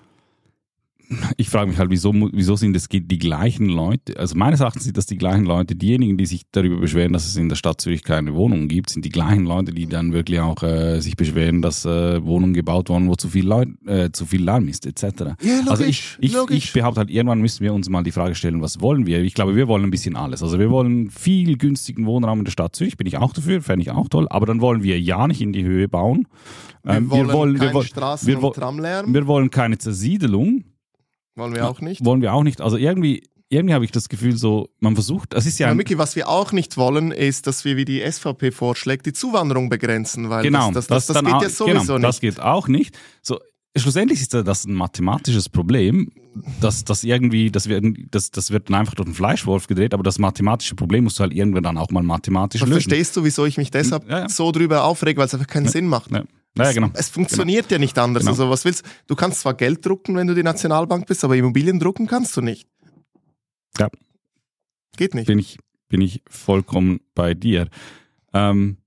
Ich 1.38 1.50
frage 1.50 1.70
mich 1.70 1.78
halt, 1.78 1.90
wieso, 1.90 2.14
wieso 2.14 2.56
sind 2.56 2.76
es 2.76 2.88
die 2.90 3.18
gleichen 3.18 3.68
Leute, 3.68 4.18
also 4.18 4.36
meines 4.36 4.60
Erachtens 4.60 4.84
sind 4.86 4.98
das 4.98 5.06
die 5.06 5.18
gleichen 5.18 5.46
Leute, 5.46 5.76
diejenigen, 5.76 6.18
die 6.18 6.26
sich 6.26 6.44
darüber 6.52 6.78
beschweren, 6.78 7.14
dass 7.14 7.26
es 7.26 7.36
in 7.36 7.50
der 7.50 7.56
Stadt 7.56 7.82
Zürich 7.82 8.04
keine 8.04 8.34
Wohnungen 8.34 8.68
gibt, 8.68 8.90
sind 8.90 9.06
die 9.06 9.10
gleichen 9.10 9.46
Leute, 9.46 9.74
die 9.74 9.88
dann 9.88 10.14
wirklich 10.14 10.40
auch 10.40 10.64
äh, 10.64 11.00
sich 11.02 11.16
beschweren, 11.16 11.62
dass 11.62 11.86
äh, 11.86 12.24
Wohnungen 12.24 12.54
gebaut 12.54 12.90
wurden, 12.90 13.08
wo 13.10 13.16
zu 13.16 13.30
viel, 13.30 13.46
Leut, 13.46 13.70
äh, 13.86 14.12
zu 14.12 14.26
viel 14.26 14.44
Lärm 14.44 14.68
ist, 14.68 14.86
etc. 14.86 15.04
Ja, 15.42 15.58
logisch, 15.58 15.70
also 15.70 15.84
ich, 15.84 16.18
ich, 16.20 16.36
ich 16.50 16.74
behaupte 16.74 17.00
halt, 17.00 17.10
irgendwann 17.10 17.42
müssen 17.42 17.64
wir 17.64 17.74
uns 17.74 17.90
mal 17.90 18.04
die 18.04 18.12
Frage 18.12 18.36
stellen, 18.36 18.62
was 18.62 18.82
wollen 18.82 19.06
wir? 19.06 19.22
Ich 19.22 19.34
glaube, 19.34 19.56
wir 19.56 19.68
wollen 19.68 19.84
ein 19.84 19.92
bisschen 19.92 20.16
alles. 20.16 20.42
Also 20.42 20.60
wir 20.60 20.70
wollen 20.70 21.10
viel 21.10 21.58
günstigen 21.58 22.06
Wohnraum 22.06 22.40
in 22.40 22.46
der 22.46 22.52
Stadt 22.52 22.76
Zürich, 22.76 22.98
bin 22.98 23.08
ich 23.08 23.18
auch 23.18 23.34
dafür, 23.34 23.62
fände 23.62 23.82
ich 23.82 23.92
auch 23.92 24.10
toll, 24.10 24.28
aber 24.30 24.46
dann 24.46 24.62
wollen 24.62 24.84
wir 24.84 25.00
ja 25.00 25.28
nicht 25.28 25.42
in 25.42 25.54
die 25.54 25.64
Höhe 25.64 25.88
bauen. 25.88 26.28
Ähm, 26.86 27.10
wir 27.10 27.32
wollen, 27.32 27.60
wir 27.60 27.74
wollen, 27.74 27.74
wir, 27.74 27.84
Straßen 27.84 28.28
wir, 28.28 28.44
und 28.44 28.56
Tramlärm. 28.56 29.14
Wir 29.14 29.28
wollen 29.28 29.50
keine 29.50 29.78
Zersiedelung. 29.78 30.64
Wollen 31.36 31.56
wir 31.56 31.68
auch 31.68 31.82
nicht? 31.82 32.06
Wollen 32.06 32.22
wir 32.22 32.34
auch 32.34 32.44
nicht. 32.44 32.62
Also 32.62 32.78
irgendwie, 32.78 33.24
irgendwie 33.50 33.74
habe 33.74 33.86
ich 33.86 33.92
das 33.92 34.10
Gefühl, 34.10 34.38
so, 34.38 34.70
man 34.80 34.96
versucht, 34.96 35.34
das 35.34 35.46
ist 35.46 35.60
ja. 35.60 35.68
ja 35.68 35.74
Micky, 35.74 35.98
was 35.98 36.16
wir 36.16 36.28
auch 36.28 36.52
nicht 36.52 36.78
wollen, 36.78 37.12
ist, 37.12 37.48
dass 37.48 37.66
wir, 37.66 37.78
wie 37.78 37.86
die 37.86 38.02
SVP 38.02 38.52
vorschlägt, 38.52 39.06
die 39.06 39.14
Zuwanderung 39.14 39.70
begrenzen, 39.70 40.30
weil 40.30 40.44
genau, 40.44 40.72
das, 40.72 40.88
das, 40.88 41.08
das, 41.08 41.16
das 41.16 41.24
geht 41.24 41.34
auch, 41.34 41.42
ja 41.42 41.50
sowieso 41.50 41.66
genau, 41.66 41.98
nicht. 41.98 42.04
Das 42.08 42.20
geht 42.20 42.40
auch 42.40 42.68
nicht. 42.68 42.98
So, 43.22 43.40
schlussendlich 43.76 44.22
ist 44.22 44.34
das 44.34 44.66
ein 44.66 44.74
mathematisches 44.74 45.50
Problem, 45.50 46.12
dass 46.62 46.84
das 46.84 47.04
irgendwie, 47.04 47.52
das 47.52 47.70
wird, 47.70 47.86
das, 48.12 48.32
das 48.32 48.52
wird 48.52 48.70
dann 48.70 48.76
einfach 48.76 48.96
durch 48.96 49.08
den 49.08 49.16
Fleischwolf 49.16 49.68
gedreht, 49.68 49.94
aber 49.94 50.04
das 50.04 50.20
mathematische 50.20 50.76
Problem 50.76 51.04
musst 51.04 51.20
du 51.20 51.22
halt 51.22 51.34
irgendwann 51.34 51.64
dann 51.64 51.78
auch 51.78 51.92
mal 51.92 52.04
mathematisch 52.04 52.62
lösen. 52.62 52.74
Verstehst 52.74 53.16
du, 53.16 53.24
wieso 53.24 53.46
ich 53.46 53.58
mich 53.58 53.72
deshalb 53.72 54.10
ja, 54.10 54.20
ja. 54.20 54.30
so 54.30 54.52
drüber 54.52 54.84
aufrege, 54.84 55.20
weil 55.20 55.28
es 55.28 55.34
einfach 55.34 55.48
keinen 55.48 55.68
Sinn 55.68 55.88
macht? 55.88 56.12
Ja, 56.58 56.72
genau. 56.72 56.90
Es, 56.94 57.02
es 57.02 57.10
funktioniert 57.10 57.68
genau. 57.68 57.80
ja 57.80 57.80
nicht 57.80 57.98
anders. 57.98 58.24
Genau. 58.24 58.32
Also 58.32 58.50
was 58.50 58.66
willst 58.66 58.86
du? 59.08 59.16
kannst 59.16 59.42
zwar 59.42 59.56
Geld 59.56 59.86
drucken, 59.86 60.16
wenn 60.16 60.28
du 60.28 60.36
die 60.36 60.44
Nationalbank 60.44 61.08
bist, 61.08 61.24
aber 61.24 61.36
Immobilien 61.36 61.80
drucken 61.80 62.08
kannst 62.08 62.38
du 62.38 62.42
nicht. 62.42 62.68
Ja. 63.80 63.90
Geht 64.96 65.16
nicht. 65.16 65.28
Bin 65.28 65.40
ich, 65.40 65.58
bin 65.90 66.02
ich 66.02 66.22
vollkommen 66.30 67.00
bei 67.16 67.34
dir. 67.34 67.68
Ähm, 68.34 68.78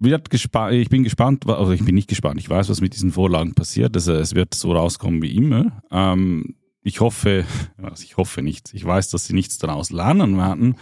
ich 0.00 0.88
bin 0.88 1.04
gespannt, 1.04 1.48
also 1.48 1.72
ich 1.72 1.84
bin 1.84 1.94
nicht 1.94 2.08
gespannt, 2.08 2.38
ich 2.38 2.50
weiß, 2.50 2.68
was 2.68 2.80
mit 2.80 2.94
diesen 2.94 3.12
Vorlagen 3.12 3.54
passiert. 3.54 3.94
Also 3.94 4.12
es 4.14 4.34
wird 4.34 4.54
so 4.54 4.72
rauskommen 4.72 5.22
wie 5.22 5.34
immer. 5.34 5.82
Ähm, 5.90 6.56
ich 6.82 7.00
hoffe, 7.00 7.44
also 7.82 8.02
ich 8.02 8.16
hoffe 8.16 8.42
nicht, 8.42 8.74
ich 8.74 8.84
weiß, 8.84 9.10
dass 9.10 9.26
sie 9.26 9.34
nichts 9.34 9.58
daraus 9.58 9.90
lernen 9.90 10.36
werden. 10.36 10.76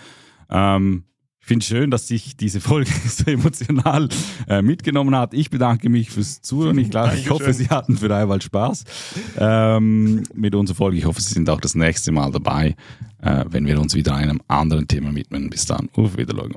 Ähm, 0.50 1.04
ich 1.42 1.48
finde 1.48 1.64
es 1.64 1.66
schön, 1.66 1.90
dass 1.90 2.06
sich 2.06 2.36
diese 2.36 2.60
Folge 2.60 2.92
so 3.08 3.28
emotional 3.28 4.08
äh, 4.48 4.62
mitgenommen 4.62 5.16
hat. 5.16 5.34
Ich 5.34 5.50
bedanke 5.50 5.88
mich 5.88 6.10
fürs 6.10 6.40
Zuhören. 6.40 6.78
Ich, 6.78 6.88
glaube, 6.88 7.16
ich 7.16 7.30
hoffe, 7.30 7.52
Sie 7.52 7.68
hatten 7.68 7.98
für 7.98 8.14
einmal 8.14 8.40
Spaß 8.40 8.84
ähm, 9.38 10.22
mit 10.34 10.54
unserer 10.54 10.76
Folge. 10.76 10.98
Ich 10.98 11.04
hoffe, 11.04 11.20
Sie 11.20 11.34
sind 11.34 11.50
auch 11.50 11.60
das 11.60 11.74
nächste 11.74 12.12
Mal 12.12 12.30
dabei, 12.30 12.76
äh, 13.20 13.44
wenn 13.48 13.66
wir 13.66 13.80
uns 13.80 13.96
wieder 13.96 14.14
einem 14.14 14.40
anderen 14.46 14.86
Thema 14.86 15.12
widmen. 15.16 15.50
Bis 15.50 15.66
dann. 15.66 15.88
Auf 15.94 16.16
Wiedersehen. 16.16 16.54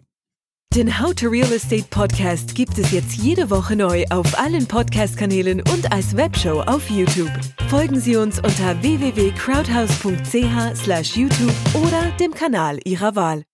Den 0.75 0.99
How 0.99 1.15
to 1.15 1.29
Real 1.29 1.51
Estate 1.51 1.85
Podcast 1.89 2.53
gibt 2.53 2.77
es 2.77 2.91
jetzt 2.91 3.15
jede 3.15 3.49
Woche 3.49 3.75
neu 3.75 4.05
auf 4.11 4.37
allen 4.37 4.67
Podcast-Kanälen 4.67 5.61
und 5.61 5.91
als 5.91 6.15
Webshow 6.15 6.61
auf 6.61 6.91
YouTube. 6.91 7.31
Folgen 7.69 7.99
Sie 7.99 8.17
uns 8.17 8.37
unter 8.37 8.79
www.crowdhouse.ch/youtube 8.83 11.55
oder 11.73 12.11
dem 12.19 12.35
Kanal 12.35 12.77
Ihrer 12.83 13.15
Wahl. 13.15 13.45